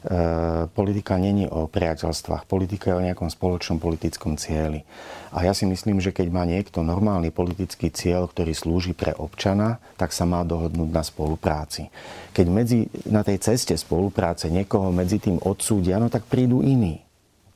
E, 0.03 0.67
politika 0.75 1.15
není 1.15 1.47
o 1.47 1.71
priateľstvách, 1.71 2.51
politika 2.51 2.91
je 2.91 2.99
o 2.99 3.07
nejakom 3.07 3.31
spoločnom 3.31 3.79
politickom 3.79 4.35
cieli. 4.35 4.83
A 5.31 5.47
ja 5.47 5.55
si 5.55 5.63
myslím, 5.63 6.03
že 6.03 6.11
keď 6.11 6.27
má 6.35 6.43
niekto 6.43 6.83
normálny 6.83 7.31
politický 7.31 7.95
cieľ, 7.95 8.27
ktorý 8.27 8.51
slúži 8.51 8.99
pre 8.99 9.15
občana, 9.15 9.79
tak 9.95 10.11
sa 10.11 10.27
má 10.27 10.43
dohodnúť 10.43 10.91
na 10.91 11.07
spolupráci. 11.07 11.87
Keď 12.35 12.47
medzi, 12.51 12.91
na 13.07 13.23
tej 13.23 13.39
ceste 13.39 13.79
spolupráce 13.79 14.51
niekoho 14.51 14.91
medzi 14.91 15.23
tým 15.23 15.39
odsúdia, 15.39 16.03
no 16.03 16.11
tak 16.11 16.27
prídu 16.27 16.67
iní. 16.67 16.99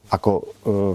Ako 0.07 0.31
e, 0.39 0.43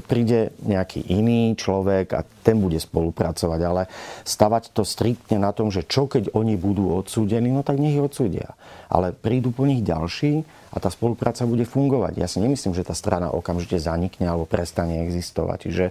príde 0.07 0.55
nejaký 0.63 1.11
iný 1.11 1.51
človek 1.59 2.07
a 2.15 2.23
ten 2.23 2.55
bude 2.55 2.79
spolupracovať, 2.79 3.59
ale 3.59 3.91
stavať 4.23 4.71
to 4.71 4.87
striktne 4.87 5.43
na 5.43 5.51
tom, 5.51 5.67
že 5.67 5.83
čo 5.83 6.07
keď 6.07 6.31
oni 6.31 6.55
budú 6.55 6.95
odsúdení, 6.95 7.51
no 7.51 7.61
tak 7.61 7.77
nech 7.77 7.99
ich 7.99 8.03
odsúdia. 8.03 8.55
Ale 8.87 9.11
prídu 9.11 9.51
po 9.51 9.67
nich 9.67 9.83
ďalší 9.83 10.47
a 10.71 10.79
tá 10.79 10.87
spolupráca 10.87 11.43
bude 11.43 11.67
fungovať. 11.67 12.13
Ja 12.15 12.27
si 12.31 12.39
nemyslím, 12.39 12.71
že 12.71 12.87
tá 12.87 12.95
strana 12.95 13.27
okamžite 13.35 13.75
zanikne 13.75 14.31
alebo 14.31 14.47
prestane 14.47 15.03
existovať. 15.03 15.67
Čiže, 15.67 15.85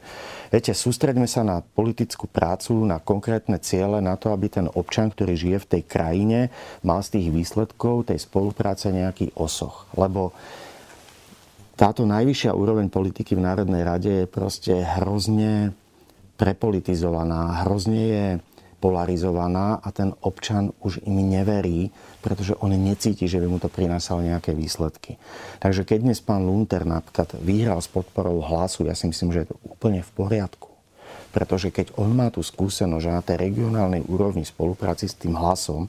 viete, 0.48 0.72
sústredme 0.72 1.28
sa 1.28 1.44
na 1.44 1.60
politickú 1.60 2.24
prácu, 2.24 2.72
na 2.88 2.96
konkrétne 2.96 3.60
ciele, 3.60 4.00
na 4.00 4.16
to, 4.16 4.32
aby 4.32 4.48
ten 4.48 4.66
občan, 4.72 5.12
ktorý 5.12 5.36
žije 5.36 5.58
v 5.60 5.70
tej 5.76 5.82
krajine, 5.84 6.40
mal 6.80 7.04
z 7.04 7.20
tých 7.20 7.28
výsledkov 7.28 8.08
tej 8.08 8.24
spolupráce 8.24 8.88
nejaký 8.88 9.36
osoch. 9.36 9.84
Lebo 9.92 10.32
táto 11.80 12.04
najvyššia 12.04 12.52
úroveň 12.52 12.92
politiky 12.92 13.32
v 13.32 13.48
Národnej 13.48 13.80
rade 13.80 14.12
je 14.12 14.26
proste 14.28 14.84
hrozne 15.00 15.72
prepolitizovaná, 16.36 17.64
hrozne 17.64 18.00
je 18.04 18.26
polarizovaná 18.84 19.80
a 19.80 19.88
ten 19.88 20.12
občan 20.20 20.76
už 20.84 21.04
im 21.08 21.16
neverí, 21.24 21.88
pretože 22.20 22.52
on 22.60 22.76
necíti, 22.76 23.24
že 23.24 23.40
by 23.40 23.48
mu 23.48 23.56
to 23.56 23.72
prinášalo 23.72 24.24
nejaké 24.24 24.52
výsledky. 24.52 25.16
Takže 25.60 25.88
keď 25.88 26.04
dnes 26.04 26.20
pán 26.20 26.44
Lunter 26.44 26.84
napríklad 26.84 27.40
vyhral 27.40 27.80
s 27.80 27.88
podporou 27.88 28.44
hlasu, 28.44 28.84
ja 28.84 28.92
si 28.92 29.08
myslím, 29.08 29.32
že 29.32 29.44
je 29.44 29.48
to 29.52 29.56
úplne 29.64 30.04
v 30.04 30.10
poriadku. 30.12 30.68
Pretože 31.30 31.70
keď 31.70 31.94
on 31.96 32.10
má 32.12 32.28
tú 32.28 32.42
skúsenosť, 32.42 33.04
že 33.04 33.12
na 33.14 33.22
tej 33.22 33.36
regionálnej 33.38 34.02
úrovni 34.10 34.42
spolupráci 34.42 35.06
s 35.06 35.16
tým 35.16 35.38
hlasom 35.38 35.86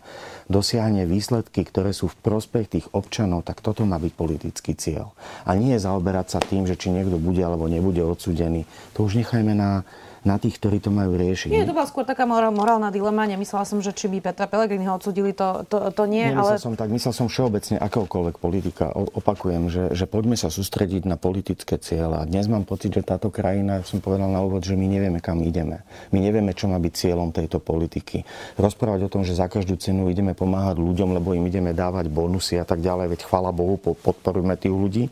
dosiahne 0.51 1.07
výsledky, 1.07 1.63
ktoré 1.63 1.95
sú 1.95 2.11
v 2.11 2.19
prospech 2.19 2.65
tých 2.67 2.85
občanov, 2.91 3.47
tak 3.47 3.63
toto 3.63 3.87
má 3.87 3.95
byť 3.97 4.13
politický 4.13 4.75
cieľ. 4.75 5.15
A 5.47 5.55
nie 5.55 5.73
je 5.79 5.87
zaoberať 5.87 6.37
sa 6.37 6.39
tým, 6.43 6.67
že 6.67 6.75
či 6.75 6.91
niekto 6.91 7.15
bude 7.15 7.39
alebo 7.39 7.71
nebude 7.71 8.03
odsudený. 8.03 8.67
To 8.99 9.07
už 9.07 9.23
nechajme 9.23 9.55
na 9.55 9.87
na 10.21 10.37
tých, 10.37 10.61
ktorí 10.61 10.77
to 10.77 10.93
majú 10.93 11.17
riešiť. 11.17 11.49
Nie, 11.49 11.65
to 11.65 11.73
bola 11.73 11.89
skôr 11.89 12.05
taká 12.05 12.29
morálna 12.29 12.93
dilema. 12.93 13.25
Nemyslela 13.25 13.65
som, 13.65 13.81
že 13.81 13.89
či 13.89 14.05
by 14.05 14.21
Petra 14.21 14.45
Pellegriniho 14.45 14.93
odsudili, 14.93 15.33
to, 15.33 15.65
to, 15.65 15.89
to 15.89 16.03
nie. 16.05 16.29
Nemyslel 16.29 16.57
ale... 16.57 16.61
som 16.61 16.73
tak, 16.77 16.93
myslel 16.93 17.13
som 17.13 17.25
všeobecne 17.25 17.81
akéhokoľvek 17.81 18.35
politika. 18.37 18.93
O, 18.93 19.09
opakujem, 19.17 19.73
že, 19.73 19.83
že 19.97 20.05
poďme 20.05 20.37
sa 20.37 20.53
sústrediť 20.53 21.09
na 21.09 21.17
politické 21.17 21.81
cieľe. 21.81 22.21
A 22.21 22.29
dnes 22.29 22.45
mám 22.45 22.69
pocit, 22.69 22.93
že 22.93 23.01
táto 23.01 23.33
krajina, 23.33 23.81
som 23.81 23.97
povedal 23.97 24.29
na 24.29 24.45
úvod, 24.45 24.61
že 24.61 24.77
my 24.77 24.85
nevieme, 24.85 25.17
kam 25.17 25.41
ideme. 25.41 25.81
My 26.13 26.21
nevieme, 26.21 26.53
čo 26.53 26.69
má 26.69 26.77
byť 26.77 26.93
cieľom 26.93 27.33
tejto 27.33 27.57
politiky. 27.57 28.21
Rozprávať 28.61 29.09
o 29.09 29.09
tom, 29.09 29.21
že 29.25 29.33
za 29.33 29.49
každú 29.49 29.73
cenu 29.81 30.05
ideme 30.13 30.37
pomáhať 30.41 30.82
ľuďom, 30.82 31.13
lebo 31.13 31.38
im 31.38 31.45
ideme 31.45 31.77
dávať 31.77 32.10
bonusy 32.10 32.58
a 32.58 32.65
tak 32.65 32.82
ďalej, 32.82 33.13
veď 33.13 33.21
chvala 33.30 33.54
Bohu, 33.54 33.77
podporujeme 33.77 34.58
tých 34.58 34.73
ľudí, 34.73 35.04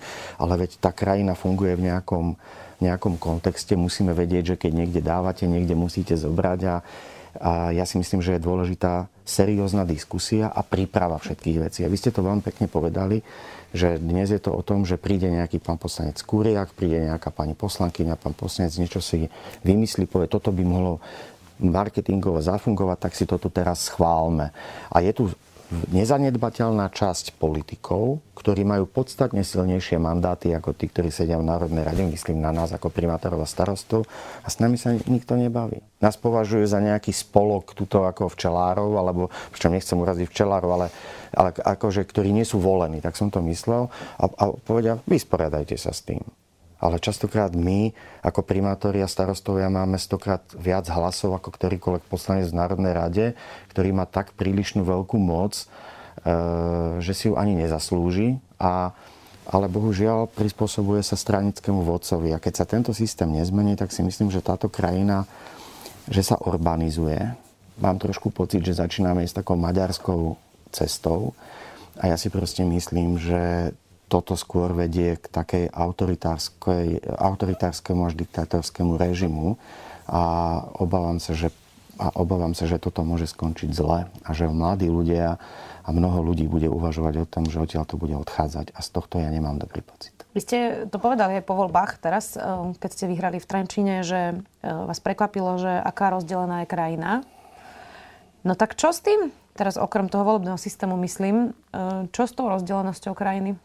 ale 0.41 0.65
veď 0.65 0.81
tá 0.81 0.89
krajina 0.89 1.37
funguje 1.37 1.77
v 1.77 1.85
nejakom 1.93 2.25
nejakom 2.79 3.19
kontexte 3.19 3.75
musíme 3.75 4.15
vedieť, 4.15 4.55
že 4.55 4.59
keď 4.59 4.71
niekde 4.71 5.01
dávate, 5.03 5.43
niekde 5.45 5.75
musíte 5.75 6.15
zobrať 6.15 6.59
a, 6.63 6.75
a 7.35 7.51
ja 7.75 7.83
si 7.83 7.99
myslím, 7.99 8.23
že 8.23 8.39
je 8.39 8.45
dôležitá 8.47 9.11
seriózna 9.27 9.83
diskusia 9.83 10.49
a 10.49 10.63
príprava 10.63 11.19
všetkých 11.19 11.57
vecí. 11.59 11.79
A 11.83 11.91
vy 11.91 11.99
ste 11.99 12.15
to 12.15 12.25
veľmi 12.25 12.41
pekne 12.41 12.71
povedali, 12.71 13.21
že 13.75 14.01
dnes 14.01 14.33
je 14.33 14.41
to 14.41 14.49
o 14.55 14.65
tom, 14.65 14.87
že 14.87 14.97
príde 14.97 15.29
nejaký 15.29 15.61
pán 15.61 15.77
poslanec 15.77 16.17
Kuriak, 16.25 16.73
príde 16.73 17.05
nejaká 17.05 17.29
pani 17.29 17.53
poslankyňa, 17.53 18.17
pán 18.17 18.33
poslanec 18.33 18.73
niečo 18.81 19.03
si 19.03 19.29
vymyslí, 19.61 20.09
povie, 20.09 20.31
toto 20.31 20.49
by 20.49 20.63
mohlo 20.65 21.03
marketingovo 21.59 22.39
zafungovať, 22.39 22.97
tak 22.97 23.13
si 23.15 23.27
to 23.27 23.35
tu 23.35 23.51
teraz 23.51 23.91
schválme. 23.91 24.51
A 24.89 24.97
je 25.03 25.11
tu 25.11 25.23
nezanedbateľná 25.69 26.89
časť 26.89 27.37
politikov, 27.37 28.25
ktorí 28.33 28.65
majú 28.65 28.89
podstatne 28.89 29.45
silnejšie 29.45 30.01
mandáty 30.01 30.49
ako 30.49 30.73
tí, 30.73 30.89
ktorí 30.89 31.13
sedia 31.13 31.37
v 31.37 31.45
Národnej 31.45 31.85
rade, 31.85 32.01
myslím 32.09 32.41
na 32.41 32.49
nás 32.49 32.73
ako 32.73 32.89
primátorov 32.89 33.45
a 33.45 33.49
starostov, 33.49 34.09
a 34.41 34.49
s 34.49 34.57
nami 34.57 34.81
sa 34.81 34.89
nikto 34.89 35.37
nebaví. 35.37 35.77
Nás 36.01 36.17
považujú 36.17 36.65
za 36.65 36.81
nejaký 36.81 37.13
spolok 37.13 37.77
tuto 37.77 38.09
ako 38.09 38.33
včelárov, 38.33 38.97
alebo, 38.97 39.29
čo 39.53 39.69
nechcem 39.69 39.99
uraziť 39.99 40.25
včelárov, 40.25 40.69
ale, 40.73 40.87
ale 41.37 41.49
akože, 41.53 42.01
ktorí 42.01 42.33
nie 42.33 42.47
sú 42.47 42.57
volení, 42.57 42.97
tak 42.97 43.13
som 43.13 43.29
to 43.29 43.37
myslel, 43.45 43.93
a, 44.17 44.25
a 44.25 44.43
povedia, 44.65 44.97
vysporiadajte 45.05 45.77
sa 45.77 45.93
s 45.93 46.01
tým. 46.01 46.23
Ale 46.79 46.95
častokrát 47.03 47.51
my, 47.51 47.91
ako 48.23 48.43
primátori 48.43 49.03
a 49.03 49.11
starostovia, 49.11 49.67
máme 49.67 49.99
stokrát 49.99 50.43
viac 50.55 50.87
hlasov 50.87 51.35
ako 51.35 51.51
ktorýkoľvek 51.51 52.07
poslanec 52.07 52.47
v 52.47 52.59
Národnej 52.59 52.93
rade, 52.95 53.25
ktorý 53.75 53.91
má 53.91 54.07
tak 54.07 54.31
prílišnú 54.39 54.87
veľkú 54.87 55.19
moc, 55.19 55.59
e, 55.59 55.65
že 57.03 57.11
si 57.11 57.27
ju 57.27 57.35
ani 57.35 57.59
nezaslúži. 57.59 58.39
A, 58.55 58.95
ale 59.51 59.67
bohužiaľ 59.67 60.31
prispôsobuje 60.31 61.03
sa 61.03 61.19
stranickému 61.19 61.83
vodcovi. 61.83 62.31
A 62.31 62.39
keď 62.39 62.63
sa 62.63 62.65
tento 62.65 62.95
systém 62.95 63.27
nezmení, 63.27 63.75
tak 63.75 63.91
si 63.91 63.99
myslím, 63.99 64.31
že 64.31 64.39
táto 64.39 64.71
krajina 64.71 65.27
že 66.09 66.25
sa 66.25 66.35
urbanizuje. 66.41 67.21
Mám 67.79 68.01
trošku 68.01 68.33
pocit, 68.33 68.65
že 68.65 68.81
začíname 68.81 69.23
s 69.23 69.37
takou 69.37 69.55
maďarskou 69.55 70.35
cestou. 70.73 71.37
A 72.01 72.11
ja 72.11 72.17
si 72.17 72.33
proste 72.33 72.65
myslím, 72.65 73.21
že 73.21 73.71
toto 74.09 74.33
skôr 74.33 74.73
vedie 74.73 75.21
k 75.21 75.25
takej 75.29 75.69
autoritárskému 77.15 78.01
až 78.09 78.13
diktátorskému 78.17 78.97
režimu 78.97 79.61
a 80.09 80.21
obávam 80.81 81.21
sa, 81.21 81.37
že, 81.37 81.53
a 82.01 82.09
obávam 82.17 82.57
sa, 82.57 82.65
že 82.65 82.81
toto 82.81 83.05
môže 83.05 83.29
skončiť 83.29 83.69
zle 83.69 84.09
a 84.09 84.29
že 84.33 84.49
mladí 84.49 84.89
ľudia 84.89 85.37
a 85.85 85.89
mnoho 85.93 86.25
ľudí 86.25 86.49
bude 86.49 86.65
uvažovať 86.65 87.13
o 87.21 87.29
tom, 87.29 87.45
že 87.45 87.61
odtiaľ 87.61 87.85
to 87.85 88.01
bude 88.01 88.17
odchádzať 88.17 88.73
a 88.73 88.79
z 88.81 88.89
tohto 88.89 89.21
ja 89.21 89.29
nemám 89.29 89.61
dobrý 89.61 89.85
pocit. 89.85 90.13
Vy 90.37 90.45
ste 90.45 90.57
to 90.93 91.01
povedali 91.01 91.41
aj 91.41 91.45
po 91.49 91.57
voľbách 91.57 91.97
teraz, 92.01 92.37
eh, 92.37 92.41
keď 92.77 92.89
ste 92.93 93.05
vyhrali 93.09 93.37
v 93.41 93.49
Trenčine, 93.49 93.95
že 94.05 94.21
eh, 94.33 94.65
vás 94.65 95.01
prekvapilo, 95.01 95.57
že 95.57 95.81
aká 95.81 96.13
rozdelená 96.13 96.65
je 96.65 96.67
krajina. 96.69 97.25
No 98.45 98.53
tak 98.53 98.77
čo 98.77 98.93
s 98.93 99.01
tým? 99.01 99.33
Teraz 99.57 99.75
okrem 99.75 100.07
toho 100.07 100.23
volebného 100.23 100.55
systému 100.55 100.93
myslím, 101.01 101.57
eh, 101.73 102.05
čo 102.13 102.29
s 102.29 102.33
tou 102.37 102.45
rozdelenosťou 102.49 103.17
krajiny? 103.17 103.57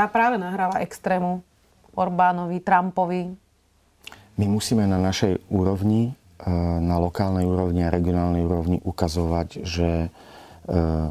Tá 0.00 0.08
práve 0.08 0.40
nahráva 0.40 0.80
extrému 0.80 1.44
Orbánovi, 1.92 2.64
Trumpovi. 2.64 3.36
My 4.40 4.46
musíme 4.48 4.88
na 4.88 4.96
našej 4.96 5.52
úrovni, 5.52 6.16
e, 6.40 6.48
na 6.80 6.96
lokálnej 6.96 7.44
úrovni 7.44 7.84
a 7.84 7.92
regionálnej 7.92 8.40
úrovni 8.40 8.80
ukazovať, 8.80 9.60
že 9.60 10.08
e, 10.08 10.08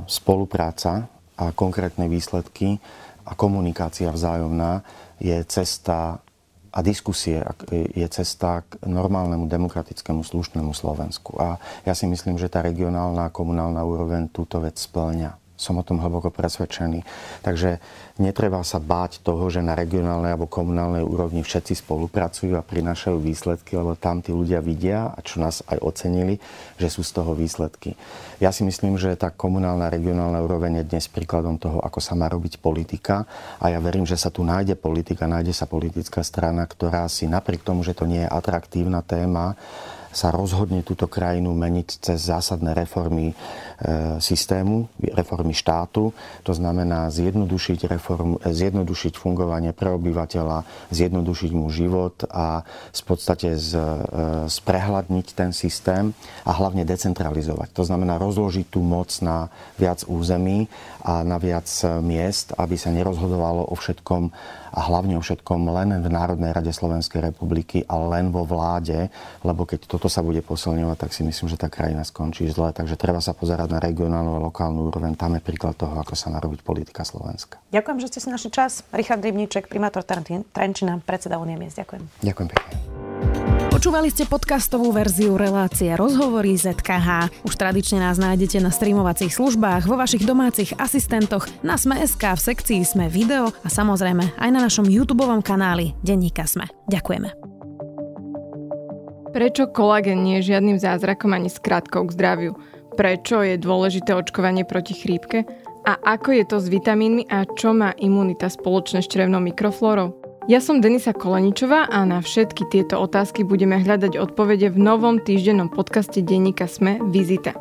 spolupráca 0.10 1.06
a 1.38 1.54
konkrétne 1.54 2.10
výsledky 2.10 2.82
a 3.30 3.38
komunikácia 3.38 4.10
vzájomná 4.10 4.82
je 5.21 5.38
cesta 5.45 6.25
a 6.69 6.80
diskusie 6.86 7.41
je 7.73 8.08
cesta 8.10 8.62
k 8.62 8.78
normálnemu, 8.86 9.49
demokratickému, 9.49 10.21
slušnému 10.21 10.69
Slovensku. 10.73 11.38
A 11.41 11.58
ja 11.86 11.93
si 11.97 12.06
myslím, 12.06 12.38
že 12.38 12.49
tá 12.49 12.62
regionálna 12.62 13.30
a 13.30 13.34
komunálna 13.34 13.82
úroveň 13.86 14.30
túto 14.30 14.62
vec 14.62 14.78
splňa. 14.78 15.48
Som 15.60 15.76
o 15.76 15.84
tom 15.84 16.00
hlboko 16.00 16.32
presvedčený. 16.32 17.04
Takže 17.43 17.84
netreba 18.15 18.63
sa 18.63 18.80
báť 18.80 19.19
toho, 19.19 19.52
že 19.52 19.60
na 19.60 19.76
regionálnej 19.76 20.32
alebo 20.32 20.48
komunálnej 20.48 21.04
úrovni 21.04 21.43
všetci 21.43 21.84
spolupracujú 21.84 22.56
a 22.56 22.63
prinášajú 22.63 23.19
výsledky, 23.19 23.76
lebo 23.76 24.00
tam 24.00 24.24
tí 24.24 24.32
ľudia 24.32 24.63
vidia, 24.63 25.12
a 25.12 25.19
čo 25.19 25.43
nás 25.43 25.60
aj 25.67 25.84
ocenili, 25.84 26.39
že 26.80 26.88
sú 26.88 27.04
z 27.04 27.12
toho 27.12 27.36
výsledky. 27.36 28.00
Ja 28.39 28.56
si 28.56 28.63
myslím, 28.63 28.95
že 28.95 29.19
tá 29.19 29.36
komunálna 29.36 29.91
a 29.91 29.93
regionálna 29.93 30.39
úroveň 30.39 30.80
je 30.80 30.95
dnes 30.95 31.12
príkladom 31.12 31.60
toho, 31.60 31.84
ako 31.84 32.00
sa 32.00 32.15
má 32.15 32.32
robiť 32.32 32.63
politika 32.63 33.28
a 33.60 33.67
ja 33.67 33.84
verím, 33.84 34.08
že 34.08 34.15
sa 34.15 34.32
tu 34.32 34.48
nájde 34.48 34.80
politika, 34.80 35.28
nájde 35.28 35.52
sa 35.52 35.67
politická 35.67 36.24
strana, 36.24 36.63
ktorá 36.63 37.04
si 37.12 37.28
napriek 37.28 37.67
tomu, 37.67 37.84
že 37.84 37.91
to 37.91 38.08
nie 38.08 38.24
je 38.24 38.32
atraktívna 38.32 39.04
téma, 39.04 39.60
sa 40.10 40.34
rozhodne 40.34 40.82
túto 40.82 41.06
krajinu 41.06 41.54
meniť 41.54 41.88
cez 42.02 42.19
zásadné 42.26 42.74
reformy 42.74 43.32
e, 43.32 43.36
systému, 44.17 44.89
reformy 45.13 45.54
štátu. 45.54 46.12
To 46.45 46.54
znamená 46.54 47.13
zjednodušiť, 47.13 47.80
reform, 47.86 48.41
e, 48.41 48.50
zjednodušiť 48.50 49.13
fungovanie 49.13 49.72
pre 49.72 49.93
obyvateľa, 49.93 50.89
zjednodušiť 50.89 51.52
mu 51.54 51.69
život 51.69 52.26
a 52.30 52.65
v 52.89 53.04
podstate 53.06 53.54
z, 53.56 53.78
e, 53.78 53.82
sprehľadniť 54.50 55.28
ten 55.38 55.54
systém 55.54 56.17
a 56.43 56.52
hlavne 56.58 56.82
decentralizovať. 56.89 57.69
To 57.78 57.86
znamená 57.86 58.17
rozložiť 58.17 58.65
tú 58.74 58.82
moc 58.82 59.13
na 59.22 59.54
viac 59.78 60.02
území 60.10 60.65
a 61.03 61.23
na 61.23 61.39
viac 61.39 61.67
miest, 62.03 62.53
aby 62.55 62.75
sa 62.75 62.91
nerozhodovalo 62.91 63.67
o 63.67 63.75
všetkom 63.75 64.31
a 64.69 64.79
hlavne 64.85 65.17
o 65.17 65.23
všetkom 65.23 65.65
len 65.73 65.97
v 65.97 66.07
Národnej 66.07 66.53
rade 66.53 66.69
Slovenskej 66.69 67.25
republiky 67.25 67.81
a 67.89 67.97
len 67.97 68.29
vo 68.29 68.45
vláde, 68.45 69.09
lebo 69.41 69.65
keď 69.65 69.89
toto 69.89 70.05
sa 70.05 70.21
bude 70.21 70.45
posilňovať, 70.45 70.97
tak 70.97 71.12
si 71.12 71.25
myslím, 71.25 71.49
že 71.49 71.57
tá 71.57 71.67
krajina 71.73 72.05
skončí 72.05 72.45
zle. 72.53 72.69
Takže 72.69 72.93
treba 72.93 73.17
sa 73.17 73.33
pozerať 73.33 73.73
na 73.73 73.79
regionálnu 73.81 74.38
a 74.38 74.43
lokálnu 74.45 74.93
úroveň. 74.93 75.17
Tam 75.17 75.33
je 75.33 75.41
príklad 75.41 75.73
toho, 75.73 75.97
ako 75.97 76.13
sa 76.13 76.29
má 76.29 76.38
robiť 76.38 76.62
politika 76.62 77.01
Slovenska. 77.01 77.57
Ďakujem, 77.73 77.97
že 77.97 78.07
ste 78.13 78.19
si 78.21 78.29
našli 78.29 78.51
čas. 78.53 78.85
Richard 78.93 79.25
Rybníček, 79.25 79.65
primátor 79.65 80.05
Trenčina, 80.05 81.01
predseda 81.01 81.41
Unie 81.41 81.57
miest. 81.57 81.81
Ďakujem. 81.81 82.03
Ďakujem 82.21 82.47
pekne. 82.53 83.59
Počúvali 83.79 84.11
ste 84.11 84.27
podcastovú 84.27 84.91
verziu 84.91 85.39
relácie 85.39 85.87
Rozhovory 85.95 86.51
ZKH. 86.51 87.31
Už 87.47 87.55
tradične 87.55 88.03
nás 88.03 88.19
nájdete 88.19 88.59
na 88.59 88.75
streamovacích 88.75 89.31
službách, 89.31 89.87
vo 89.87 89.95
vašich 89.95 90.27
domácich 90.27 90.75
asistentoch, 90.75 91.47
na 91.63 91.79
Sme.sk, 91.79 92.19
v 92.19 92.41
sekcii 92.43 92.83
Sme 92.83 93.07
video 93.07 93.55
a 93.63 93.71
samozrejme 93.71 94.35
aj 94.35 94.49
na 94.51 94.67
našom 94.67 94.83
YouTube 94.83 95.23
kanáli 95.39 95.95
Denníka 96.03 96.43
Sme. 96.43 96.67
Ďakujeme. 96.91 97.31
Prečo 99.31 99.71
kolagén 99.71 100.27
nie 100.27 100.43
je 100.43 100.51
žiadnym 100.51 100.75
zázrakom 100.75 101.31
ani 101.31 101.47
skratkou 101.47 102.03
k 102.03 102.19
zdraviu? 102.19 102.59
Prečo 102.99 103.39
je 103.47 103.55
dôležité 103.55 104.11
očkovanie 104.11 104.67
proti 104.67 104.91
chrípke? 104.91 105.47
A 105.87 105.95
ako 106.19 106.35
je 106.35 106.43
to 106.51 106.59
s 106.59 106.67
vitamínmi 106.67 107.31
a 107.31 107.47
čo 107.55 107.71
má 107.71 107.95
imunita 107.95 108.51
spoločné 108.51 108.99
s 108.99 109.07
črevnou 109.07 109.39
mikroflórou? 109.39 110.28
Ja 110.47 110.63
som 110.63 110.80
Denisa 110.80 111.12
Koleničová 111.12 111.91
a 111.91 112.08
na 112.08 112.23
všetky 112.23 112.71
tieto 112.71 113.04
otázky 113.04 113.43
budeme 113.43 113.75
hľadať 113.75 114.15
odpovede 114.15 114.71
v 114.71 114.80
novom 114.80 115.19
týždennom 115.19 115.67
podcaste 115.67 116.23
denníka 116.23 116.63
Sme 116.63 117.02
Vizita. 117.12 117.58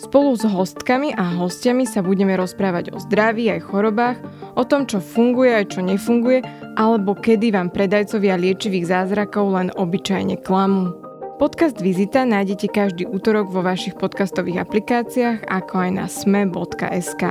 Spolu 0.00 0.34
s 0.34 0.48
hostkami 0.48 1.12
a 1.12 1.36
hostiami 1.36 1.84
sa 1.84 2.00
budeme 2.00 2.32
rozprávať 2.34 2.96
o 2.96 2.98
zdraví 2.98 3.52
aj 3.52 3.68
chorobách, 3.68 4.18
o 4.56 4.64
tom, 4.64 4.88
čo 4.88 5.04
funguje 5.04 5.52
aj 5.52 5.76
čo 5.76 5.80
nefunguje, 5.84 6.40
alebo 6.80 7.12
kedy 7.12 7.52
vám 7.52 7.68
predajcovia 7.68 8.40
liečivých 8.40 8.88
zázrakov 8.88 9.52
len 9.52 9.68
obyčajne 9.76 10.40
klamú. 10.40 10.96
Podcast 11.36 11.78
Vizita 11.84 12.24
nájdete 12.24 12.70
každý 12.72 13.04
útorok 13.06 13.52
vo 13.52 13.60
vašich 13.60 13.98
podcastových 13.98 14.62
aplikáciách 14.62 15.46
ako 15.46 15.74
aj 15.74 15.90
na 15.90 16.06
sme.sk. 16.08 17.22